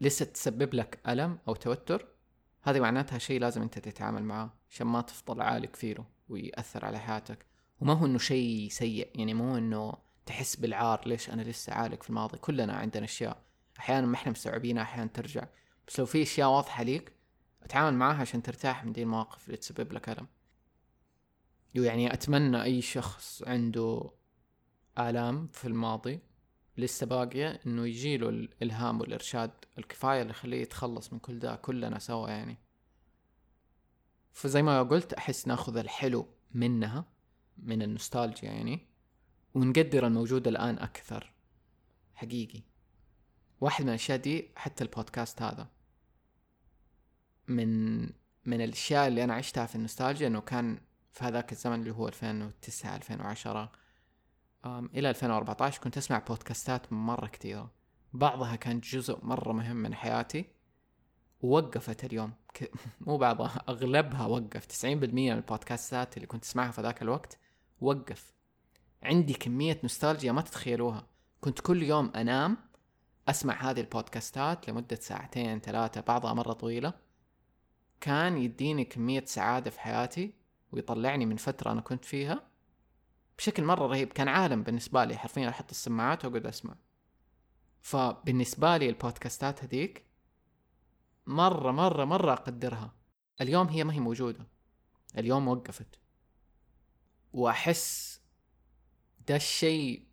لسه 0.01 0.25
تسبب 0.25 0.75
لك 0.75 0.99
ألم 1.09 1.39
أو 1.49 1.55
توتر؟ 1.55 2.07
هذه 2.63 2.81
معناتها 2.81 3.19
شيء 3.19 3.41
لازم 3.41 3.63
أنت 3.63 3.79
تتعامل 3.79 4.25
معاه 4.25 4.51
عشان 4.71 4.87
ما 4.87 5.01
تفضل 5.01 5.41
عالق 5.41 5.77
فيه 5.77 5.97
ويأثر 6.29 6.85
على 6.85 6.99
حياتك. 6.99 7.47
وما 7.81 7.93
هو 7.93 8.07
إنه 8.07 8.19
شيء 8.19 8.69
سيء 8.71 9.11
يعني 9.15 9.35
مو 9.35 9.57
إنه 9.59 9.93
تحس 10.27 10.57
بالعار 10.57 11.09
ليش 11.09 11.31
أنا 11.31 11.43
لسه 11.43 11.73
عالق 11.73 12.03
في 12.03 12.11
الماضي. 12.11 12.39
كلنا 12.39 12.73
عندنا 12.73 13.05
أشياء. 13.05 13.43
أحيانا 13.79 14.07
ما 14.07 14.15
إحنا 14.15 14.33
مستوعبينها 14.33 14.83
أحيانا 14.83 15.11
ترجع. 15.15 15.45
بس 15.89 16.01
لو 16.01 16.07
في 16.07 16.23
أشياء 16.23 16.49
واضحة 16.49 16.83
ليك 16.83 17.13
اتعامل 17.63 17.97
معاها 17.97 18.21
عشان 18.21 18.43
ترتاح 18.43 18.85
من 18.85 18.93
دي 18.93 19.03
المواقف 19.03 19.47
اللي 19.47 19.57
تسبب 19.57 19.93
لك 19.93 20.09
ألم. 20.09 20.27
يعني 21.75 22.13
أتمنى 22.13 22.63
أي 22.63 22.83
شخص 22.83 23.43
عنده 23.47 24.11
آلام 24.99 25.49
في 25.53 25.69
الماضي. 25.69 26.21
لسه 26.81 27.07
باقية 27.07 27.61
إنه 27.67 27.87
يجيله 27.87 28.29
الإلهام 28.29 29.01
والإرشاد 29.01 29.51
الكفاية 29.79 30.23
اللي 30.23 30.31
يخليه 30.31 30.63
يتخلص 30.63 31.13
من 31.13 31.19
كل 31.19 31.39
ده 31.39 31.57
كلنا 31.57 31.99
سوا 31.99 32.29
يعني. 32.29 32.59
فزي 34.33 34.63
ما 34.63 34.83
قلت 34.83 35.13
أحس 35.13 35.49
ناخذ 35.49 35.77
الحلو 35.77 36.27
منها 36.55 37.05
من 37.59 37.83
النوستالجيا 37.83 38.51
يعني 38.53 38.87
ونقدر 39.55 40.07
الموجود 40.07 40.49
الآن 40.49 40.79
أكثر. 40.79 41.33
حقيقي. 42.15 42.63
واحد 43.61 43.83
من 43.85 43.89
الأشياء 43.89 44.19
دي 44.19 44.49
حتى 44.57 44.85
البودكاست 44.85 45.43
هذا. 45.43 45.69
من 47.49 48.01
من 48.45 48.61
الأشياء 48.61 49.09
اللي 49.09 49.25
أنا 49.25 49.35
عشتها 49.35 49.67
في 49.67 49.75
النوستالجيا 49.75 50.27
إنه 50.27 50.41
كان 50.41 50.81
في 51.13 51.25
هذاك 51.25 51.53
الزمن 51.53 51.81
اللي 51.81 51.91
هو 51.91 52.09
2009 52.09 52.97
2010 52.97 53.73
إلى 54.67 55.11
2014 55.11 55.81
كنت 55.83 55.97
أسمع 55.97 56.19
بودكاستات 56.19 56.93
مرة 56.93 57.27
كثيرة. 57.27 57.71
بعضها 58.13 58.57
كانت 58.57 58.85
جزء 58.85 59.19
مرة 59.25 59.53
مهم 59.53 59.77
من 59.77 59.95
حياتي. 59.95 60.45
ووقفت 61.43 62.05
اليوم. 62.05 62.33
مو 63.07 63.17
بعضها 63.17 63.65
أغلبها 63.69 64.27
وقف. 64.27 64.67
90% 64.67 64.85
من 64.85 65.33
البودكاستات 65.33 66.17
اللي 66.17 66.27
كنت 66.27 66.45
أسمعها 66.45 66.71
في 66.71 66.83
ذاك 66.83 67.03
الوقت 67.03 67.39
وقف. 67.81 68.35
عندي 69.03 69.33
كمية 69.33 69.81
نوستالجيا 69.83 70.33
ما 70.33 70.43
تتخيلوها. 70.43 71.07
كنت 71.41 71.61
كل 71.61 71.83
يوم 71.83 72.13
أنام 72.17 72.57
أسمع 73.29 73.71
هذه 73.71 73.81
البودكاستات 73.81 74.71
لمدة 74.71 74.97
ساعتين 74.97 75.61
ثلاثة 75.61 76.01
بعضها 76.01 76.35
مرة 76.35 76.53
طويلة. 76.53 76.93
كان 78.01 78.39
يديني 78.39 78.85
كمية 78.85 79.25
سعادة 79.25 79.71
في 79.71 79.81
حياتي 79.81 80.35
ويطلعني 80.73 81.27
من 81.27 81.37
فترة 81.37 81.73
أنا 81.73 81.81
كنت 81.81 82.05
فيها. 82.05 82.50
بشكل 83.41 83.65
مرة 83.65 83.87
رهيب. 83.87 84.13
كان 84.13 84.29
عالم 84.29 84.63
بالنسبة 84.63 85.05
لي. 85.05 85.17
حرفيا 85.17 85.49
أحط 85.49 85.71
السماعات 85.71 86.25
وأقعد 86.25 86.47
أسمع. 86.47 86.75
فبالنسبة 87.81 88.77
لي 88.77 88.89
البودكاستات 88.89 89.65
هذيك 89.65 90.05
مرة 91.27 91.71
مرة 91.71 92.05
مرة 92.05 92.33
أقدرها. 92.33 92.95
اليوم 93.41 93.69
هي 93.69 93.85
ما 93.85 93.93
هي 93.93 94.01
موجودة. 94.01 94.47
اليوم 95.19 95.49
وقفت. 95.49 96.01
وأحس 97.33 98.21
ده 99.29 99.37
الشيء 99.37 100.07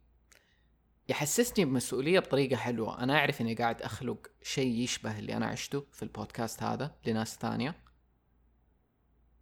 يحسسني 1.10 1.66
بمسؤولية 1.66 2.20
بطريقة 2.20 2.56
حلوة. 2.56 3.04
أنا 3.04 3.20
أعرف 3.20 3.42
إني 3.42 3.56
قاعد 3.56 3.82
أخلق 3.82 4.28
شيء 4.44 4.76
يشبه 4.76 5.20
اللي 5.20 5.38
أنا 5.38 5.46
عشته 5.46 5.86
في 5.92 6.04
البودكاست 6.04 6.64
هذا 6.64 6.96
لناس 7.06 7.36
ثانية. 7.36 7.76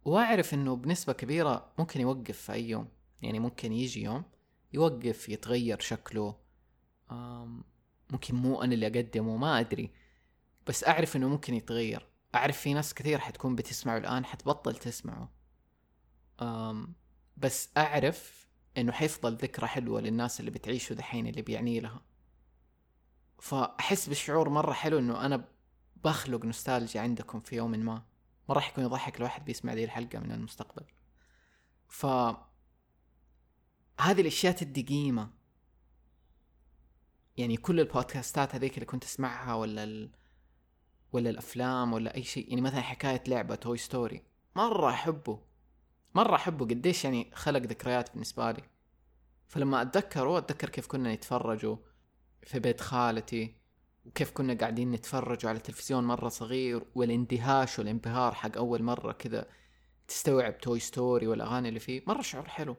وأعرف 0.04 0.54
إنه 0.54 0.76
بنسبة 0.76 1.12
كبيرة 1.12 1.72
ممكن 1.78 2.00
يوقف 2.00 2.38
في 2.38 2.52
أي 2.52 2.68
يوم. 2.68 2.95
يعني 3.22 3.38
ممكن 3.38 3.72
يجي 3.72 4.02
يوم 4.02 4.24
يوقف 4.72 5.28
يتغير 5.28 5.80
شكله. 5.80 6.36
ممكن 8.10 8.34
مو 8.34 8.62
أنا 8.62 8.74
اللي 8.74 8.86
أقدمه 8.86 9.36
ما 9.36 9.60
أدري. 9.60 9.90
بس 10.66 10.84
أعرف 10.84 11.16
إنه 11.16 11.28
ممكن 11.28 11.54
يتغير. 11.54 12.08
أعرف 12.34 12.58
في 12.58 12.74
ناس 12.74 12.94
كثير 12.94 13.18
حتكون 13.18 13.56
بتسمعه 13.56 13.98
الآن 13.98 14.24
حتبطل 14.24 14.74
تسمعه. 14.74 15.32
بس 17.36 17.70
أعرف 17.76 18.48
إنه 18.76 18.92
حيفضل 18.92 19.34
ذكرى 19.34 19.66
حلوة 19.66 20.00
للناس 20.00 20.40
اللي 20.40 20.50
بتعيشه 20.50 20.92
دحين 20.94 21.26
اللي 21.26 21.42
بيعني 21.42 21.80
لها. 21.80 22.02
فأحس 23.38 24.08
بشعور 24.08 24.48
مرة 24.48 24.72
حلو 24.72 24.98
إنه 24.98 25.26
أنا 25.26 25.48
بخلق 26.04 26.44
نوستالجيا 26.44 27.00
عندكم 27.00 27.40
في 27.40 27.56
يوم 27.56 27.70
ما. 27.70 28.02
ما 28.48 28.54
راح 28.54 28.70
يكون 28.70 28.84
يضحك 28.84 29.16
الواحد 29.16 29.44
بيسمع 29.44 29.74
دي 29.74 29.84
الحلقة 29.84 30.18
من 30.18 30.32
المستقبل. 30.32 30.84
ف 31.88 32.06
هذه 34.00 34.20
الأشياء 34.20 34.52
تدي 34.52 34.82
قيمة. 34.82 35.30
يعني 37.36 37.56
كل 37.56 37.80
البودكاستات 37.80 38.54
هذيك 38.54 38.74
اللي 38.74 38.86
كنت 38.86 39.04
أسمعها 39.04 39.54
ولا 39.54 39.84
ال... 39.84 40.10
ولا 41.12 41.30
الأفلام 41.30 41.92
ولا 41.92 42.14
أي 42.14 42.22
شيء 42.22 42.48
يعني 42.48 42.60
مثلا 42.60 42.80
حكاية 42.80 43.22
لعبة 43.28 43.54
توي 43.54 43.76
ستوري 43.76 44.22
مرة 44.56 44.90
أحبه. 44.90 45.40
مرة 46.14 46.34
أحبه. 46.34 46.64
قديش 46.66 47.04
يعني 47.04 47.30
خلق 47.34 47.60
ذكريات 47.60 48.12
بالنسبة 48.12 48.52
لي. 48.52 48.62
فلما 49.48 49.82
أتذكره 49.82 50.38
أتذكر 50.38 50.68
كيف 50.68 50.86
كنا 50.86 51.14
نتفرجوا 51.14 51.76
في 52.42 52.58
بيت 52.58 52.80
خالتي 52.80 53.54
وكيف 54.04 54.30
كنا 54.30 54.54
قاعدين 54.54 54.90
نتفرجوا 54.90 55.50
على 55.50 55.58
التلفزيون 55.58 56.04
مرة 56.04 56.28
صغير 56.28 56.84
والاندهاش 56.94 57.78
والانبهار 57.78 58.34
حق 58.34 58.56
أول 58.56 58.82
مرة 58.82 59.12
كذا 59.12 59.48
تستوعب 60.08 60.58
Toy 60.58 60.80
Story 60.80 61.26
والأغاني 61.26 61.68
اللي 61.68 61.80
فيه. 61.80 62.02
مرة 62.06 62.22
شعور 62.22 62.48
حلو. 62.48 62.76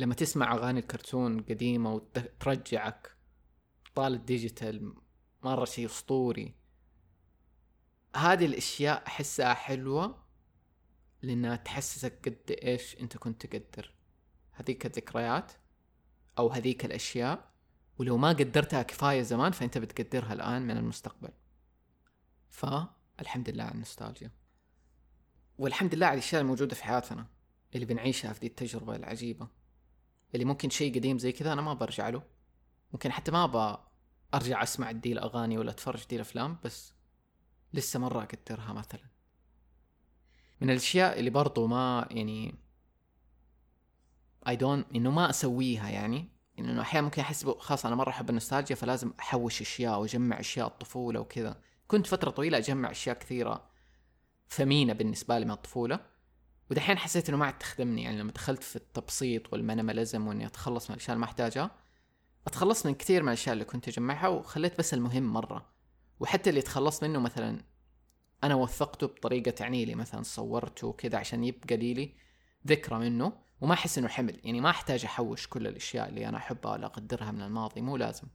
لما 0.00 0.14
تسمع 0.14 0.54
أغاني 0.54 0.80
الكرتون 0.80 1.40
قديمه 1.40 1.94
وترجعك 1.94 3.16
أبطال 3.94 4.14
ال 4.14 4.24
digital 4.24 4.94
مرة 5.42 5.64
شيء 5.64 5.86
أسطوري. 5.86 6.54
هذه 8.16 8.46
الأشياء 8.46 9.06
أحسها 9.06 9.54
حلوة 9.54 10.24
لأنها 11.22 11.56
تحسسك 11.56 12.28
قد 12.28 12.56
إيش 12.62 12.96
أنت 13.00 13.16
كنت 13.16 13.46
تقدر. 13.46 13.94
هذيك 14.52 14.86
الذكريات 14.86 15.52
أو 16.38 16.48
هذيك 16.48 16.84
الأشياء. 16.84 17.50
ولو 17.98 18.16
ما 18.16 18.28
قدرتها 18.28 18.82
كفاية 18.82 19.22
زمان 19.22 19.52
فأنت 19.52 19.78
بتقدرها 19.78 20.32
الآن 20.32 20.62
من 20.62 20.76
المستقبل. 20.76 21.32
فالحمد 22.48 23.50
لله 23.50 23.64
على 23.64 23.74
النوستالجيا. 23.74 24.30
والحمد 25.58 25.94
لله 25.94 26.06
على 26.06 26.14
الأشياء 26.14 26.42
الموجودة 26.42 26.74
في 26.74 26.84
حياتنا 26.84 27.26
اللي 27.74 27.86
بنعيشها 27.86 28.32
في 28.32 28.40
دي 28.40 28.46
التجربة 28.46 28.96
العجيبة. 28.96 29.59
اللي 30.34 30.44
ممكن 30.44 30.70
شيء 30.70 30.94
قديم 30.94 31.18
زي 31.18 31.32
كذا 31.32 31.52
أنا 31.52 31.62
ما 31.62 31.74
برجع 31.74 32.08
له. 32.08 32.22
ممكن 32.92 33.12
حتى 33.12 33.30
ما 33.30 33.44
ابى 33.44 33.78
أرجع 34.34 34.62
أسمع 34.62 34.92
دي 34.92 35.12
الاغاني 35.12 35.58
ولا 35.58 35.70
أتفرج 35.70 36.06
دي 36.06 36.16
الافلام 36.16 36.58
بس 36.64 36.94
لسه 37.72 37.98
مرة 37.98 38.22
أقدرها 38.22 38.72
مثلا. 38.72 39.10
من 40.60 40.70
الأشياء 40.70 41.18
اللي 41.18 41.30
برضو 41.30 41.66
ما 41.66 42.08
يعني 42.10 42.54
I 44.48 44.56
learned 44.56 44.86
إنه 44.94 45.10
ما 45.10 45.30
أسويها 45.30 45.88
يعني 45.88 46.28
إنه 46.58 46.80
أحيانا 46.80 47.04
ممكن 47.04 47.22
أحس 47.22 47.44
خلاص 47.44 47.86
أنا 47.86 47.94
مرة 47.94 48.10
أحب 48.10 48.28
النوستالجيا 48.28 48.76
فلازم 48.76 49.12
أحوش 49.20 49.60
أشياء 49.60 50.00
وأجمع 50.00 50.40
أشياء 50.40 50.66
الطفولة 50.66 51.20
وكذا. 51.20 51.60
كنت 51.88 52.06
فترة 52.06 52.30
طويلة 52.30 52.58
أجمع 52.58 52.90
أشياء 52.90 53.18
كثيرة 53.18 53.70
ثمينة 54.48 54.92
بالنسبة 54.92 55.38
لي 55.38 55.44
من 55.44 55.50
الطفولة. 55.50 56.00
ودحين 56.70 56.98
حسيت 56.98 57.28
إنه 57.28 57.38
ما 57.38 57.46
عاد 57.46 57.58
تخدمني 57.58 58.02
يعني 58.02 58.18
لما 58.18 58.32
دخلت 58.32 58.62
في 58.62 58.76
التبسيط 58.76 59.52
وال 59.52 59.64
minimalism 59.64 60.26
وإني 60.26 60.46
أتخلص 60.46 60.90
من 60.90 60.94
الأشياء 60.96 61.14
اللي 61.14 61.20
ما 61.20 61.24
أحتاجها 61.26 61.70
اتخلصت 62.46 62.86
من 62.86 62.94
كثير 62.94 63.22
من 63.22 63.28
الأشياء 63.28 63.52
اللي 63.52 63.64
كنت 63.64 63.88
أجمعها 63.88 64.28
وخليت 64.28 64.78
بس 64.78 64.94
المهم 64.94 65.22
مرة. 65.32 65.66
وحتى 66.20 66.50
اللي 66.50 66.62
تخلصت 66.62 67.04
منه 67.04 67.18
مثلا 67.18 67.64
أنا 68.44 68.54
وثقته 68.54 69.06
بطريقة 69.06 69.50
تعني 69.50 69.84
لي 69.84 69.94
مثلا 69.94 70.22
صورته 70.22 70.92
كذا 70.92 71.18
عشان 71.18 71.44
يبقى 71.44 71.76
لي 71.76 71.94
لي 71.94 72.14
ذكرى 72.66 72.98
منه 72.98 73.32
وما 73.60 73.74
أحس 73.74 73.98
إنه 73.98 74.08
حمل. 74.08 74.40
يعني 74.44 74.60
ما 74.60 74.70
أحتاج 74.70 75.04
أحوش 75.04 75.46
كل 75.46 75.66
الأشياء 75.66 76.08
اللي 76.08 76.28
أنا 76.28 76.36
أحبها 76.36 76.72
ولا 76.72 76.86
أقدرها 76.86 77.30
من 77.30 77.42
الماضي 77.42 77.80
مو 77.80 77.96
لازم. 77.96 78.28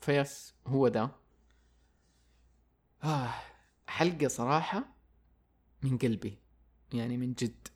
فيس 0.00 0.54
هو 0.66 0.88
ده. 0.88 1.10
آه 3.04 3.34
حلقة 3.86 4.28
صراحة 4.28 4.84
من 5.82 5.98
قلبي. 5.98 6.49
يعني 6.92 7.16
من 7.16 7.32
جد 7.32 7.68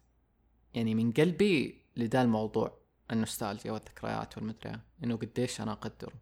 يعني 0.74 0.94
من 0.94 1.12
قلبي 1.12 1.82
لدا 1.96 2.22
الموضوع 2.22 2.78
النوستالجيا 3.10 3.72
والذكريات 3.72 4.38
والمدري 4.38 4.80
إنه 5.04 5.16
قديش 5.16 5.60
أنا 5.60 5.72
اقدره 5.72 6.12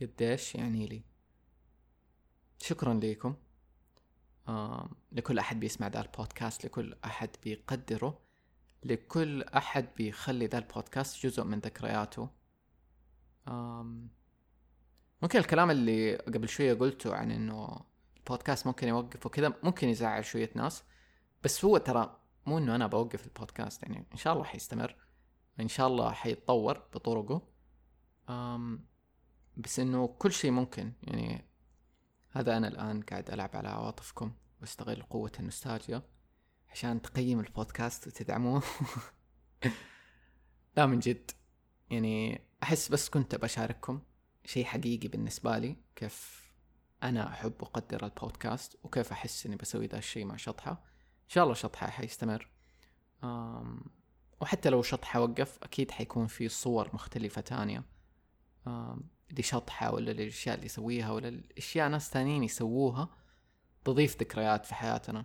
قديش 0.00 0.54
يعني 0.54 0.86
لي. 0.86 1.02
شكرا 2.58 2.94
لكم 2.94 3.34
آه 4.48 4.90
لكل 5.12 5.38
أحد 5.38 5.60
بيسمع 5.60 5.86
ذا 5.88 6.00
البودكاست 6.00 6.64
لكل 6.64 6.96
أحد 7.04 7.30
بيقدره 7.44 8.18
لكل 8.84 9.42
أحد 9.42 9.88
بيخلي 9.96 10.46
ذا 10.46 10.58
البودكاست 10.58 11.26
جزء 11.26 11.44
من 11.44 11.58
ذكرياته. 11.58 12.28
آم 13.48 14.08
ممكن 15.22 15.38
الكلام 15.38 15.70
اللي 15.70 16.16
قبل 16.16 16.48
شوية 16.48 16.74
قلته 16.74 17.14
عن 17.14 17.30
إنه 17.30 17.80
البودكاست 18.16 18.66
ممكن 18.66 18.88
يوقف 18.88 19.26
وكذا 19.26 19.54
ممكن 19.62 19.88
يزعل 19.88 20.24
شوية 20.24 20.50
ناس 20.54 20.82
بس 21.44 21.64
هو 21.64 21.78
ترى 21.78 22.21
مو 22.46 22.58
إنه 22.58 22.74
أنا 22.74 22.86
بوقف 22.86 23.26
البودكاست 23.26 23.82
يعني 23.82 24.06
إن 24.12 24.16
شاء 24.16 24.32
الله 24.32 24.44
حيستمر 24.44 24.96
ان 25.60 25.68
شاء 25.68 25.86
الله 25.86 26.12
حيتطور 26.12 26.78
بطرقه. 26.94 27.42
أم 28.28 28.86
بس 29.56 29.78
إنه 29.78 30.06
كل 30.06 30.32
شيء 30.32 30.50
ممكن 30.50 30.92
يعني 31.02 31.44
هذا 32.30 32.56
أنا 32.56 32.68
الآن 32.68 33.02
قاعد 33.02 33.30
ألعب 33.30 33.50
على 33.56 33.68
عواطفكم 33.68 34.32
وأستغل 34.60 35.02
قوة 35.02 35.32
النوستالجيا 35.38 36.02
عشان 36.68 37.02
تقيم 37.02 37.40
البودكاست 37.40 38.06
وتدعموه. 38.06 38.62
لا 40.76 40.86
من 40.86 40.98
جد. 40.98 41.30
يعني 41.90 42.40
أحس 42.62 42.88
بس 42.88 43.08
كنت 43.08 43.34
بشارككم 43.34 44.00
شيء 44.44 44.64
حقيقي 44.64 45.08
بالنسبة 45.08 45.58
لي 45.58 45.76
كيف 45.96 46.42
أنا 47.02 47.28
أحب 47.28 47.54
واقدر 47.60 48.04
البودكاست 48.04 48.78
وكيف 48.82 49.12
أحس 49.12 49.46
إني 49.46 49.56
بسوي 49.56 49.86
ذا 49.86 49.98
الشيء 49.98 50.24
مع 50.24 50.36
شطحة. 50.36 50.91
شاء 51.32 51.44
الله 51.44 51.54
شطحة 51.54 51.90
حيستمر. 51.90 52.48
وحتى 54.40 54.70
لو 54.70 54.82
شطحة 54.82 55.20
وقف 55.20 55.58
أكيد 55.62 55.90
حيكون 55.90 56.26
في 56.26 56.48
صور 56.48 56.90
مختلفة 56.94 57.40
تانية. 57.40 57.84
لشطحة 59.38 59.94
ولا 59.94 60.10
للأشياء 60.10 60.54
اللي 60.54 60.66
يسويها 60.66 61.12
ولا 61.12 61.28
الاشياء 61.28 61.88
ناس 61.88 62.10
تانيين 62.10 62.44
يسووها 62.44 63.08
تضيف 63.84 64.20
ذكريات 64.20 64.66
في 64.66 64.74
حياتنا. 64.74 65.24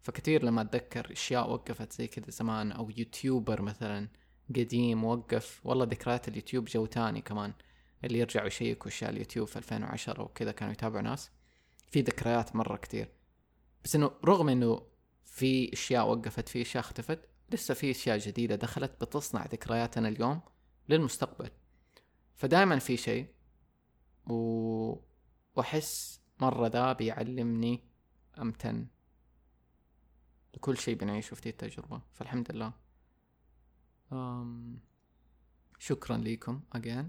فكثير 0.00 0.44
لما 0.44 0.62
أتذكر 0.62 1.12
أشياء 1.12 1.50
وقفت 1.50 1.92
زي 1.92 2.06
كذا 2.06 2.30
زمان 2.30 2.72
أو 2.72 2.90
YouTuber 2.96 3.62
مثلا 3.62 4.08
قديم 4.50 5.04
وقف 5.04 5.60
والله 5.64 5.84
ذكريات 5.84 6.28
اليوتيوب 6.28 6.64
جو 6.64 6.86
تاني 6.86 7.20
كمان. 7.20 7.52
اللي 8.04 8.18
يرجعوا 8.18 8.46
يشيكوا 8.46 8.88
أشياء 8.88 9.10
اليوتيوب 9.10 9.48
في 9.48 9.56
2010 9.56 10.22
وكذا 10.22 10.52
كانوا 10.52 10.72
يتابعوا 10.72 11.02
ناس. 11.02 11.30
في 11.90 12.00
ذكريات 12.00 12.56
مرة 12.56 12.76
كتير 12.76 13.12
بس 13.84 13.96
إنه 13.96 14.10
رغم 14.24 14.48
إنه 14.48 14.87
في 15.30 15.72
أشياء 15.72 16.08
وقفت 16.08 16.48
في 16.48 16.62
أشياء 16.62 16.84
اختفت. 16.84 17.28
لسه 17.50 17.74
في 17.74 17.90
أشياء 17.90 18.18
جديدة 18.18 18.54
دخلت 18.54 19.00
بتصنع 19.00 19.46
ذكرياتنا 19.46 20.08
اليوم 20.08 20.40
للمستقبل. 20.88 21.50
فدائما 22.34 22.78
في 22.78 22.96
شيء 22.96 23.34
و... 24.26 24.34
وأحس 25.56 26.20
مرة 26.40 26.66
ذا 26.66 26.92
بيعلمني 26.92 27.84
أمتن 28.38 28.86
لكل 30.54 30.76
شيء 30.76 30.96
بنعيشه 30.96 31.34
في 31.34 31.48
التجربة. 31.48 32.02
فالحمد 32.12 32.52
لله. 32.52 32.72
أم... 34.12 34.80
شكرا 35.78 36.16
لكم 36.16 36.62
again. 36.76 37.04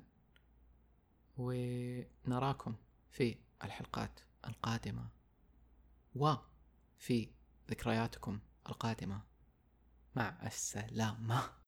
ونراكم 1.37 2.75
في 3.11 3.37
الحلقات 3.63 4.19
القادمة. 4.47 5.09
وفي 6.15 7.29
ذكرياتكم 7.69 8.39
القادمة. 8.69 9.21
مع 10.15 10.37
السلامة. 10.45 11.58